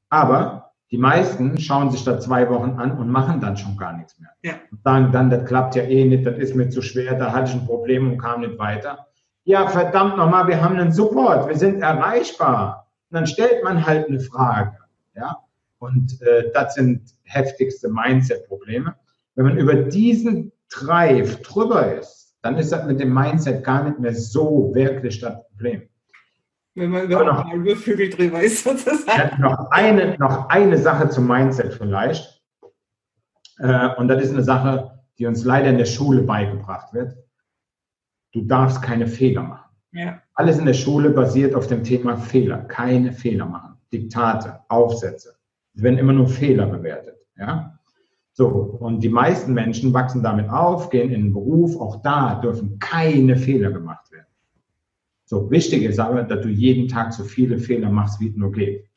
Aber 0.09 0.73
die 0.91 0.97
meisten 0.97 1.57
schauen 1.57 1.89
sich 1.89 2.03
da 2.03 2.19
zwei 2.19 2.49
Wochen 2.49 2.71
an 2.71 2.97
und 2.97 3.09
machen 3.09 3.39
dann 3.39 3.55
schon 3.55 3.77
gar 3.77 3.93
nichts 3.93 4.19
mehr. 4.19 4.31
Ja. 4.43 4.53
Und 4.69 4.83
sagen 4.83 5.11
dann, 5.13 5.29
das 5.29 5.45
klappt 5.45 5.75
ja 5.75 5.83
eh 5.83 6.03
nicht, 6.03 6.25
das 6.25 6.37
ist 6.37 6.55
mir 6.55 6.69
zu 6.69 6.81
schwer, 6.81 7.15
da 7.15 7.31
hatte 7.31 7.51
ich 7.51 7.57
ein 7.57 7.65
Problem 7.65 8.11
und 8.11 8.17
kam 8.17 8.41
nicht 8.41 8.59
weiter. 8.59 9.07
Ja, 9.45 9.67
verdammt 9.67 10.17
nochmal, 10.17 10.47
wir 10.47 10.61
haben 10.61 10.75
einen 10.75 10.91
Support, 10.91 11.47
wir 11.47 11.57
sind 11.57 11.81
erreichbar. 11.81 12.89
Und 13.09 13.15
dann 13.15 13.27
stellt 13.27 13.63
man 13.63 13.85
halt 13.85 14.09
eine 14.09 14.19
Frage. 14.19 14.77
Ja? 15.15 15.37
Und 15.81 16.21
äh, 16.21 16.51
das 16.53 16.75
sind 16.75 17.01
heftigste 17.23 17.89
Mindset-Probleme. 17.89 18.95
Wenn 19.33 19.45
man 19.45 19.57
über 19.57 19.73
diesen 19.73 20.51
Drive 20.69 21.41
drüber 21.41 21.95
ist, 21.95 22.35
dann 22.43 22.55
ist 22.57 22.71
das 22.71 22.85
mit 22.85 22.99
dem 22.99 23.11
Mindset 23.11 23.63
gar 23.63 23.83
nicht 23.83 23.97
mehr 23.97 24.13
so 24.13 24.71
wirklich 24.75 25.19
das 25.19 25.43
Problem. 25.47 25.81
Wenn 26.75 26.91
man 26.91 27.05
über 27.05 27.25
noch, 27.25 27.45
halbe 27.45 27.75
Vögel 27.75 28.11
drüber 28.11 28.41
ist, 28.41 28.63
sozusagen. 28.63 29.41
Noch 29.41 29.71
eine, 29.71 30.15
noch 30.19 30.49
eine 30.49 30.77
Sache 30.77 31.09
zum 31.09 31.27
Mindset 31.27 31.73
vielleicht. 31.73 32.43
Äh, 33.57 33.95
und 33.95 34.07
das 34.07 34.23
ist 34.23 34.33
eine 34.33 34.43
Sache, 34.43 34.99
die 35.17 35.25
uns 35.25 35.43
leider 35.43 35.69
in 35.69 35.79
der 35.79 35.85
Schule 35.85 36.21
beigebracht 36.21 36.93
wird. 36.93 37.17
Du 38.33 38.41
darfst 38.41 38.83
keine 38.83 39.07
Fehler 39.07 39.41
machen. 39.41 39.75
Ja. 39.93 40.21
Alles 40.35 40.59
in 40.59 40.67
der 40.67 40.75
Schule 40.75 41.09
basiert 41.09 41.55
auf 41.55 41.65
dem 41.65 41.83
Thema 41.83 42.17
Fehler. 42.17 42.59
Keine 42.59 43.13
Fehler 43.13 43.47
machen. 43.47 43.77
Diktate, 43.91 44.59
Aufsätze. 44.69 45.40
Es 45.73 45.83
werden 45.83 45.97
immer 45.97 46.13
nur 46.13 46.27
Fehler 46.27 46.67
bewertet. 46.67 47.17
Ja? 47.37 47.79
So, 48.33 48.47
und 48.47 49.01
die 49.01 49.09
meisten 49.09 49.53
Menschen 49.53 49.93
wachsen 49.93 50.23
damit 50.23 50.49
auf, 50.49 50.89
gehen 50.89 51.11
in 51.11 51.25
den 51.25 51.33
Beruf. 51.33 51.79
Auch 51.79 52.01
da 52.01 52.35
dürfen 52.41 52.79
keine 52.79 53.35
Fehler 53.35 53.71
gemacht 53.71 54.11
werden. 54.11 54.27
So, 55.25 55.49
wichtig 55.49 55.83
ist 55.83 55.99
aber, 55.99 56.23
dass 56.23 56.41
du 56.41 56.49
jeden 56.49 56.87
Tag 56.87 57.13
so 57.13 57.23
viele 57.23 57.57
Fehler 57.57 57.89
machst, 57.89 58.19
wie 58.19 58.29
es 58.29 58.35
nur 58.35 58.51
geht. 58.51 58.89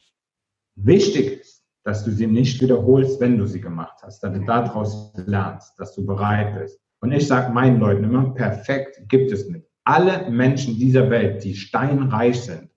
Wichtig 0.77 1.41
ist, 1.41 1.65
dass 1.85 2.05
du 2.05 2.11
sie 2.11 2.27
nicht 2.27 2.61
wiederholst, 2.61 3.21
wenn 3.21 3.39
du 3.39 3.47
sie 3.47 3.61
gemacht 3.61 3.99
hast, 4.03 4.23
dass 4.23 4.33
du 4.33 4.45
daraus 4.45 5.13
lernst, 5.27 5.79
dass 5.79 5.95
du 5.95 6.05
bereit 6.05 6.59
bist. 6.59 6.81
Und 7.01 7.13
ich 7.13 7.27
sage 7.27 7.53
meinen 7.53 7.79
Leuten 7.79 8.05
immer, 8.05 8.35
perfekt 8.35 9.09
gibt 9.09 9.31
es 9.31 9.49
nicht 9.49 9.67
alle 9.85 10.31
Menschen 10.31 10.79
dieser 10.79 11.11
Welt, 11.11 11.45
die 11.45 11.55
steinreich 11.55 12.41
sind, 12.41 12.71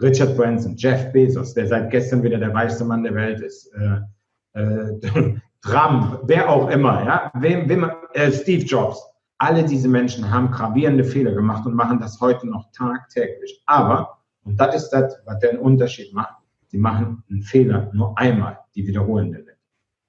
Richard 0.00 0.36
Branson, 0.36 0.76
Jeff 0.76 1.12
Bezos, 1.12 1.54
der 1.54 1.66
seit 1.66 1.90
gestern 1.90 2.22
wieder 2.22 2.38
der 2.38 2.54
reichste 2.54 2.84
Mann 2.84 3.02
der 3.02 3.14
Welt 3.14 3.40
ist, 3.40 3.70
äh, 3.74 4.60
äh, 4.60 5.00
Trump, 5.62 6.20
wer 6.24 6.48
auch 6.48 6.70
immer, 6.70 7.04
ja, 7.04 7.30
wem, 7.34 7.68
wem, 7.68 7.90
äh, 8.14 8.32
Steve 8.32 8.64
Jobs, 8.64 9.02
alle 9.38 9.64
diese 9.64 9.88
Menschen 9.88 10.30
haben 10.30 10.50
gravierende 10.50 11.04
Fehler 11.04 11.32
gemacht 11.32 11.66
und 11.66 11.74
machen 11.74 12.00
das 12.00 12.20
heute 12.20 12.46
noch 12.46 12.70
tagtäglich. 12.72 13.62
Aber, 13.66 14.18
und 14.44 14.58
das 14.58 14.74
ist 14.76 14.90
das, 14.90 15.16
was 15.26 15.38
den 15.40 15.58
Unterschied 15.58 16.14
macht, 16.14 16.34
sie 16.68 16.78
machen 16.78 17.22
einen 17.30 17.42
Fehler 17.42 17.90
nur 17.92 18.16
einmal, 18.18 18.58
die 18.74 18.86
wiederholen 18.86 19.32
den 19.32 19.44
nicht. 19.44 19.58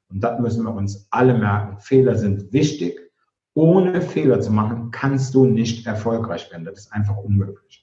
Und 0.09 0.21
das 0.21 0.39
müssen 0.39 0.63
wir 0.63 0.73
uns 0.73 1.07
alle 1.09 1.33
merken. 1.37 1.79
Fehler 1.79 2.15
sind 2.15 2.51
wichtig 2.51 2.99
ohne 3.53 4.01
Fehler 4.01 4.39
zu 4.39 4.51
machen, 4.51 4.91
kannst 4.91 5.33
du 5.35 5.45
nicht 5.45 5.85
erfolgreich 5.85 6.49
werden. 6.51 6.65
Das 6.65 6.79
ist 6.79 6.93
einfach 6.93 7.17
unmöglich. 7.17 7.80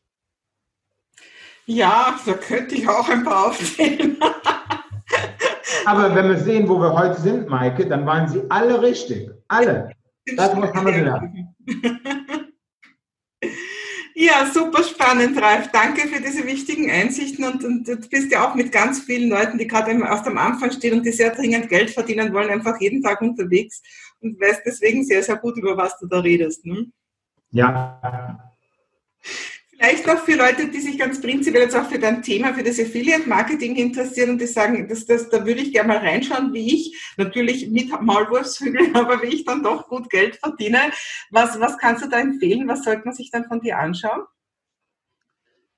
Ja, 1.70 2.18
da 2.24 2.32
könnte 2.32 2.76
ich 2.76 2.88
auch 2.88 3.06
ein 3.10 3.24
paar 3.24 3.48
aufzählen. 3.48 4.16
Aber 5.84 6.14
wenn 6.14 6.28
wir 6.28 6.38
sehen, 6.38 6.66
wo 6.66 6.80
wir 6.80 6.94
heute 6.94 7.20
sind, 7.20 7.46
Maike, 7.48 7.86
dann 7.86 8.06
waren 8.06 8.26
sie 8.26 8.40
alle 8.48 8.80
richtig. 8.80 9.30
Alle. 9.48 9.90
Das 10.34 10.54
muss 10.54 10.72
man 10.72 10.86
lernen. 10.86 11.54
Ja, 14.20 14.50
super 14.52 14.82
spannend, 14.82 15.40
Ralf. 15.40 15.70
Danke 15.70 16.08
für 16.08 16.20
diese 16.20 16.44
wichtigen 16.44 16.90
Einsichten 16.90 17.44
und, 17.44 17.64
und 17.64 17.86
du 17.86 17.96
bist 18.08 18.32
ja 18.32 18.48
auch 18.48 18.56
mit 18.56 18.72
ganz 18.72 18.98
vielen 18.98 19.30
Leuten, 19.30 19.58
die 19.58 19.68
gerade 19.68 19.92
erst 19.92 20.26
am 20.26 20.38
Anfang 20.38 20.72
stehen 20.72 20.94
und 20.94 21.06
die 21.06 21.12
sehr 21.12 21.32
dringend 21.32 21.68
Geld 21.68 21.90
verdienen 21.90 22.34
wollen, 22.34 22.50
einfach 22.50 22.80
jeden 22.80 23.00
Tag 23.00 23.20
unterwegs 23.20 23.80
und 24.18 24.40
weißt 24.40 24.62
deswegen 24.66 25.04
sehr, 25.04 25.22
sehr 25.22 25.36
gut, 25.36 25.56
über 25.56 25.76
was 25.76 25.96
du 26.00 26.08
da 26.08 26.18
redest. 26.18 26.66
Ne? 26.66 26.90
Ja. 27.52 28.50
Vielleicht 29.78 30.08
noch 30.08 30.18
für 30.18 30.36
Leute, 30.36 30.68
die 30.68 30.80
sich 30.80 30.98
ganz 30.98 31.20
prinzipiell 31.20 31.62
jetzt 31.62 31.76
auch 31.76 31.88
für 31.88 32.00
dein 32.00 32.20
Thema, 32.20 32.52
für 32.52 32.64
das 32.64 32.80
Affiliate-Marketing 32.80 33.76
interessieren 33.76 34.30
und 34.30 34.40
die 34.40 34.46
sagen, 34.46 34.88
das, 34.88 35.06
das, 35.06 35.28
da 35.28 35.46
würde 35.46 35.60
ich 35.60 35.72
gerne 35.72 35.88
mal 35.88 35.98
reinschauen, 35.98 36.52
wie 36.52 36.74
ich, 36.74 37.14
natürlich 37.16 37.70
mit 37.70 37.88
Maulwurfshügel, 38.00 38.88
aber 38.94 39.22
wie 39.22 39.28
ich 39.28 39.44
dann 39.44 39.62
doch 39.62 39.88
gut 39.88 40.10
Geld 40.10 40.36
verdiene. 40.36 40.78
Was, 41.30 41.60
was 41.60 41.78
kannst 41.78 42.04
du 42.04 42.08
da 42.08 42.18
empfehlen? 42.18 42.66
Was 42.66 42.82
sollte 42.82 43.02
man 43.04 43.14
sich 43.14 43.30
dann 43.30 43.44
von 43.44 43.60
dir 43.60 43.78
anschauen? 43.78 44.22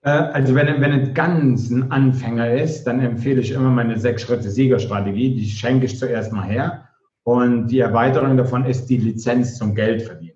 Äh, 0.01 0.09
also 0.09 0.55
wenn, 0.55 0.81
wenn 0.81 1.01
es 1.01 1.13
ganz 1.15 1.69
ein 1.69 1.93
Anfänger 1.93 2.55
ist, 2.55 2.85
dann 2.85 3.01
empfehle 3.01 3.43
ich 3.43 3.51
immer 3.51 3.71
meine 3.71 3.99
Sechs-Schritte-Siegerstrategie. 3.99 5.35
Die 5.35 5.51
schenke 5.51 5.85
ich 5.85 5.99
zuerst 5.99 6.33
mal 6.33 6.47
her. 6.47 6.89
Und 7.23 7.67
die 7.67 7.81
Erweiterung 7.81 8.39
davon 8.39 8.65
ist 8.65 8.87
die 8.87 8.97
Lizenz 8.97 9.59
zum 9.59 9.75
Geld 9.75 10.03
verdienen. 10.03 10.30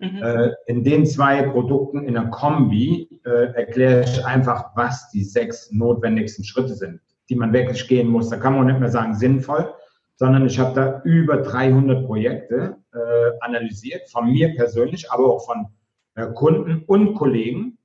Mhm. 0.00 0.22
Äh, 0.22 0.50
in 0.66 0.82
den 0.82 1.04
zwei 1.04 1.42
Produkten 1.42 2.04
in 2.04 2.14
der 2.14 2.26
Kombi 2.26 3.20
äh, 3.24 3.52
erkläre 3.52 4.02
ich 4.02 4.24
einfach, 4.24 4.70
was 4.74 5.10
die 5.10 5.22
sechs 5.22 5.70
notwendigsten 5.72 6.42
Schritte 6.42 6.74
sind, 6.74 7.00
die 7.28 7.36
man 7.36 7.52
wirklich 7.52 7.86
gehen 7.86 8.08
muss. 8.08 8.30
Da 8.30 8.38
kann 8.38 8.54
man 8.54 8.66
nicht 8.66 8.80
mehr 8.80 8.88
sagen 8.88 9.14
sinnvoll, 9.14 9.74
sondern 10.16 10.46
ich 10.46 10.58
habe 10.58 10.74
da 10.74 11.02
über 11.04 11.36
300 11.36 12.06
Projekte 12.06 12.76
äh, 12.94 12.98
analysiert, 13.40 14.08
von 14.10 14.32
mir 14.32 14.54
persönlich, 14.54 15.12
aber 15.12 15.26
auch 15.26 15.44
von 15.44 15.66
äh, 16.14 16.26
Kunden 16.32 16.82
und 16.86 17.14
Kollegen. 17.14 17.76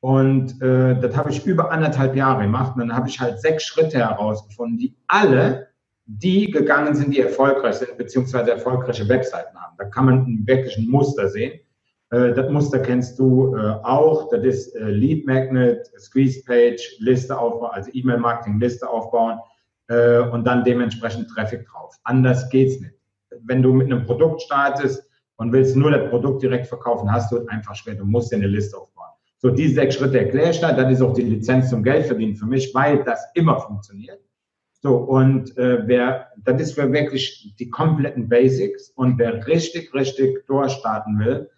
Und 0.00 0.60
äh, 0.60 0.98
das 0.98 1.16
habe 1.16 1.30
ich 1.30 1.46
über 1.46 1.70
anderthalb 1.70 2.16
Jahre 2.16 2.42
gemacht. 2.42 2.74
Und 2.74 2.80
dann 2.80 2.96
habe 2.96 3.08
ich 3.08 3.20
halt 3.20 3.40
sechs 3.40 3.64
Schritte 3.64 3.98
herausgefunden, 3.98 4.76
die 4.76 4.96
alle 5.06 5.68
die 6.06 6.50
gegangen 6.50 6.94
sind, 6.94 7.14
die 7.14 7.20
erfolgreich 7.20 7.76
sind, 7.76 7.96
beziehungsweise 7.96 8.50
erfolgreiche 8.50 9.08
Webseiten 9.08 9.56
haben. 9.56 9.76
Da 9.78 9.84
kann 9.84 10.06
man 10.06 10.46
wirklich 10.46 10.76
ein 10.76 10.88
Muster 10.88 11.28
sehen. 11.28 11.60
Äh, 12.10 12.34
das 12.34 12.50
Muster 12.50 12.80
kennst 12.80 13.18
du 13.18 13.56
äh, 13.56 13.60
auch. 13.82 14.28
Das 14.30 14.44
ist 14.44 14.74
äh, 14.74 14.90
Lead 14.90 15.26
Magnet, 15.26 15.86
Squeeze 15.98 16.42
Page, 16.44 16.96
Liste 16.98 17.36
aufbauen, 17.38 17.70
also 17.72 17.90
E-Mail-Marketing, 17.92 18.60
Liste 18.60 18.88
aufbauen 18.88 19.38
und 20.30 20.46
dann 20.46 20.62
dementsprechend 20.62 21.28
Traffic 21.30 21.66
drauf. 21.66 21.96
Anders 22.04 22.48
geht's 22.48 22.78
nicht. 22.78 22.94
Wenn 23.42 23.60
du 23.60 23.72
mit 23.72 23.90
einem 23.90 24.06
Produkt 24.06 24.40
startest 24.40 25.02
und 25.34 25.52
willst 25.52 25.74
nur 25.74 25.90
das 25.90 26.08
Produkt 26.10 26.44
direkt 26.44 26.68
verkaufen, 26.68 27.10
hast 27.10 27.32
du 27.32 27.44
einfach 27.48 27.74
schwer. 27.74 27.96
Du 27.96 28.04
musst 28.04 28.30
dir 28.30 28.36
eine 28.36 28.46
Liste 28.46 28.78
aufbauen. 28.78 29.08
So, 29.38 29.50
diese 29.50 29.74
sechs 29.74 29.96
Schritte 29.96 30.20
erkläre 30.20 30.50
ich 30.50 30.60
da. 30.60 30.72
Das 30.72 30.92
ist 30.92 31.02
auch 31.02 31.12
die 31.12 31.22
Lizenz 31.22 31.70
zum 31.70 31.82
Geldverdienen 31.82 32.36
für 32.36 32.46
mich, 32.46 32.72
weil 32.72 33.02
das 33.02 33.20
immer 33.34 33.58
funktioniert. 33.58 34.20
So, 34.82 34.96
und 34.96 35.56
äh, 35.58 35.86
wer, 35.86 36.28
das 36.42 36.60
ist 36.60 36.72
für 36.72 36.90
wirklich 36.90 37.54
die 37.58 37.68
kompletten 37.68 38.28
Basics. 38.28 38.90
Und 38.90 39.18
wer 39.18 39.46
richtig, 39.46 39.92
richtig 39.92 40.46
durchstarten 40.46 41.18
will, 41.18 41.50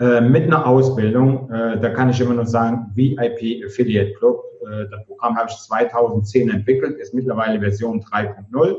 äh, 0.00 0.20
mit 0.20 0.44
einer 0.44 0.64
Ausbildung, 0.64 1.50
äh, 1.50 1.80
da 1.80 1.90
kann 1.90 2.10
ich 2.10 2.20
immer 2.20 2.34
nur 2.34 2.46
sagen, 2.46 2.92
VIP 2.94 3.64
Affiliate 3.66 4.12
Club, 4.14 4.44
äh, 4.62 4.88
das 4.90 5.04
Programm 5.06 5.36
habe 5.36 5.50
ich 5.50 5.56
2010 5.56 6.50
entwickelt, 6.50 6.98
ist 6.98 7.14
mittlerweile 7.14 7.58
Version 7.58 8.00
3.0. 8.00 8.76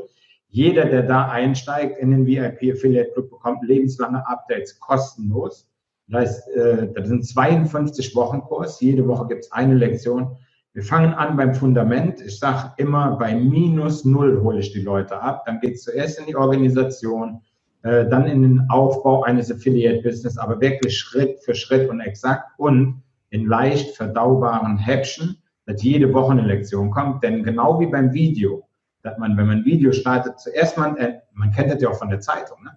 Jeder, 0.48 0.86
der 0.86 1.02
da 1.02 1.28
einsteigt 1.28 1.98
in 1.98 2.10
den 2.10 2.26
VIP 2.26 2.72
Affiliate 2.72 3.12
Club, 3.12 3.30
bekommt 3.30 3.62
lebenslange 3.62 4.26
Updates 4.26 4.80
kostenlos. 4.80 5.68
Das 6.08 6.22
heißt, 6.22 6.56
äh, 6.56 6.88
das 6.94 7.06
sind 7.06 7.26
52 7.26 8.16
Wochen 8.16 8.40
Kurs. 8.40 8.80
Jede 8.80 9.06
Woche 9.06 9.28
gibt 9.28 9.44
es 9.44 9.52
eine 9.52 9.74
Lektion. 9.74 10.38
Wir 10.72 10.84
fangen 10.84 11.14
an 11.14 11.36
beim 11.36 11.52
Fundament. 11.52 12.20
Ich 12.20 12.38
sage 12.38 12.72
immer, 12.76 13.16
bei 13.16 13.34
minus 13.34 14.04
null 14.04 14.40
hole 14.40 14.60
ich 14.60 14.72
die 14.72 14.82
Leute 14.82 15.20
ab. 15.20 15.42
Dann 15.44 15.58
geht 15.58 15.74
es 15.74 15.82
zuerst 15.82 16.20
in 16.20 16.26
die 16.26 16.36
Organisation, 16.36 17.40
äh, 17.82 18.06
dann 18.08 18.26
in 18.26 18.42
den 18.42 18.66
Aufbau 18.70 19.24
eines 19.24 19.50
Affiliate-Business, 19.50 20.38
aber 20.38 20.60
wirklich 20.60 20.96
Schritt 20.96 21.40
für 21.40 21.56
Schritt 21.56 21.90
und 21.90 22.00
exakt 22.00 22.52
und 22.56 23.02
in 23.30 23.46
leicht 23.46 23.96
verdaubaren 23.96 24.78
Häppchen, 24.78 25.42
dass 25.66 25.82
jede 25.82 26.12
Woche 26.14 26.32
eine 26.32 26.42
Lektion 26.46 26.90
kommt. 26.92 27.24
Denn 27.24 27.42
genau 27.42 27.80
wie 27.80 27.86
beim 27.86 28.12
Video, 28.12 28.68
dass 29.02 29.18
man, 29.18 29.36
wenn 29.36 29.46
man 29.46 29.58
ein 29.58 29.64
Video 29.64 29.90
startet, 29.90 30.38
zuerst 30.38 30.78
mal, 30.78 30.96
äh, 30.98 31.20
man 31.32 31.50
kennt 31.50 31.72
das 31.72 31.82
ja 31.82 31.88
auch 31.88 31.98
von 31.98 32.10
der 32.10 32.20
Zeitung, 32.20 32.62
ne? 32.62 32.76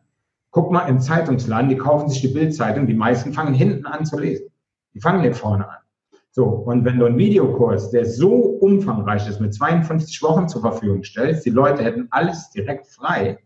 Guck 0.49 0.71
mal 0.71 0.87
im 0.87 0.99
Zeitungsladen, 0.99 1.69
die 1.69 1.77
kaufen 1.77 2.09
sich 2.09 2.21
die 2.21 2.27
Bildzeitung, 2.27 2.85
die 2.85 2.93
meisten 2.93 3.33
fangen 3.33 3.55
hinten 3.55 3.87
an 3.87 4.05
zu 4.05 4.19
lesen. 4.19 4.49
Die 4.93 4.99
fangen 4.99 5.21
nicht 5.21 5.35
vorne 5.35 5.67
an. 5.67 5.82
So, 6.35 6.45
und 6.45 6.83
wenn 6.83 6.97
du 6.97 7.05
einen 7.05 7.19
Videokurs, 7.19 7.91
der 7.91 8.07
so 8.07 8.33
umfangreich 8.33 9.29
ist, 9.29 9.39
mit 9.39 9.53
52 9.53 10.19
Wochen 10.23 10.49
zur 10.49 10.61
Verfügung 10.61 11.03
stellst, 11.03 11.45
die 11.45 11.51
Leute 11.51 11.83
hätten 11.83 12.07
alles 12.09 12.49
direkt 12.49 12.87
frei, 12.87 13.37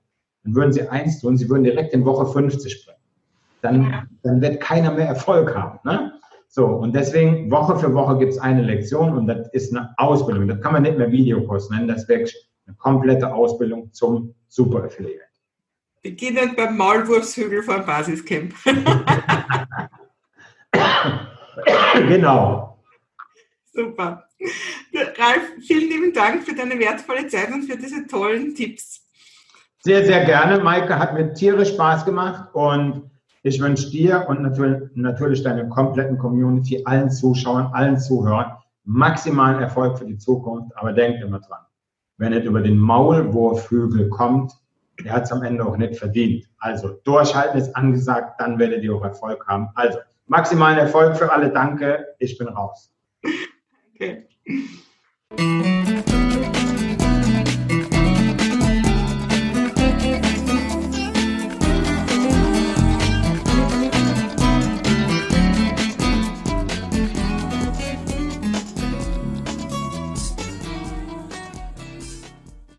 dann 0.45 0.55
würden 0.55 0.71
sie 0.71 0.87
eins 0.87 1.19
tun, 1.19 1.35
sie 1.35 1.49
würden 1.49 1.65
direkt 1.65 1.93
in 1.93 2.05
Woche 2.05 2.25
50 2.25 2.85
bringen. 2.85 2.97
Dann, 3.61 4.07
dann 4.23 4.41
wird 4.41 4.61
keiner 4.61 4.93
mehr 4.93 5.07
Erfolg 5.07 5.53
haben. 5.53 5.79
Ne? 5.83 6.13
So, 6.47 6.65
und 6.65 6.95
deswegen 6.95 7.51
Woche 7.51 7.77
für 7.77 7.93
Woche 7.93 8.19
gibt 8.19 8.31
es 8.31 8.39
eine 8.39 8.61
Lektion 8.61 9.17
und 9.17 9.27
das 9.27 9.49
ist 9.49 9.75
eine 9.75 9.93
Ausbildung. 9.97 10.47
Das 10.47 10.61
kann 10.61 10.71
man 10.71 10.83
nicht 10.83 10.97
mehr 10.97 11.11
Videokurs 11.11 11.69
nennen, 11.69 11.89
das 11.89 12.03
ist 12.03 12.07
wirklich 12.07 12.49
eine 12.67 12.77
komplette 12.77 13.33
Ausbildung 13.33 13.91
zum 13.91 14.33
Super 14.47 14.85
Affiliate. 14.85 15.25
Beginnend 16.03 16.55
beim 16.55 16.77
Maulwurfshügel 16.77 17.63
vor 17.63 17.79
dem 17.79 17.85
Basiscamp. 17.85 18.53
genau. 22.07 22.76
Super. 23.77 24.23
Ralf, 24.91 25.43
vielen 25.61 25.89
lieben 25.89 26.11
Dank 26.11 26.43
für 26.43 26.55
deine 26.55 26.79
wertvolle 26.79 27.27
Zeit 27.27 27.51
und 27.53 27.61
für 27.61 27.77
diese 27.77 28.07
tollen 28.07 28.55
Tipps. 28.55 29.07
Sehr, 29.83 30.03
sehr 30.03 30.25
gerne. 30.25 30.63
Maike 30.63 30.97
hat 30.97 31.13
mir 31.13 31.31
tierisch 31.35 31.73
Spaß 31.73 32.03
gemacht 32.03 32.49
und 32.53 33.11
ich 33.43 33.61
wünsche 33.61 33.91
dir 33.91 34.25
und 34.27 34.41
natürlich 34.95 35.43
deiner 35.43 35.65
kompletten 35.65 36.17
Community, 36.17 36.81
allen 36.85 37.11
Zuschauern, 37.11 37.67
allen 37.73 37.99
Zuhörern 37.99 38.57
maximalen 38.83 39.59
Erfolg 39.59 39.99
für 39.99 40.05
die 40.05 40.17
Zukunft. 40.17 40.75
Aber 40.75 40.91
denkt 40.91 41.21
immer 41.21 41.39
dran, 41.39 41.61
wenn 42.17 42.33
es 42.33 42.45
über 42.45 42.61
den 42.61 42.79
Maulwurfhügel 42.79 44.09
kommt, 44.09 44.53
der 45.03 45.13
hat 45.13 45.25
es 45.25 45.31
am 45.31 45.43
Ende 45.43 45.63
auch 45.63 45.77
nicht 45.77 45.99
verdient. 45.99 46.49
Also 46.57 46.99
durchhalten 47.03 47.59
ist 47.59 47.75
angesagt, 47.75 48.41
dann 48.41 48.57
werdet 48.57 48.83
ihr 48.83 48.95
auch 48.95 49.03
Erfolg 49.03 49.45
haben. 49.45 49.69
Also 49.75 49.99
maximalen 50.25 50.79
Erfolg 50.79 51.15
für 51.15 51.31
alle. 51.31 51.51
Danke, 51.51 52.07
ich 52.17 52.39
bin 52.39 52.47
raus. 52.47 52.91
Okay. 53.99 54.27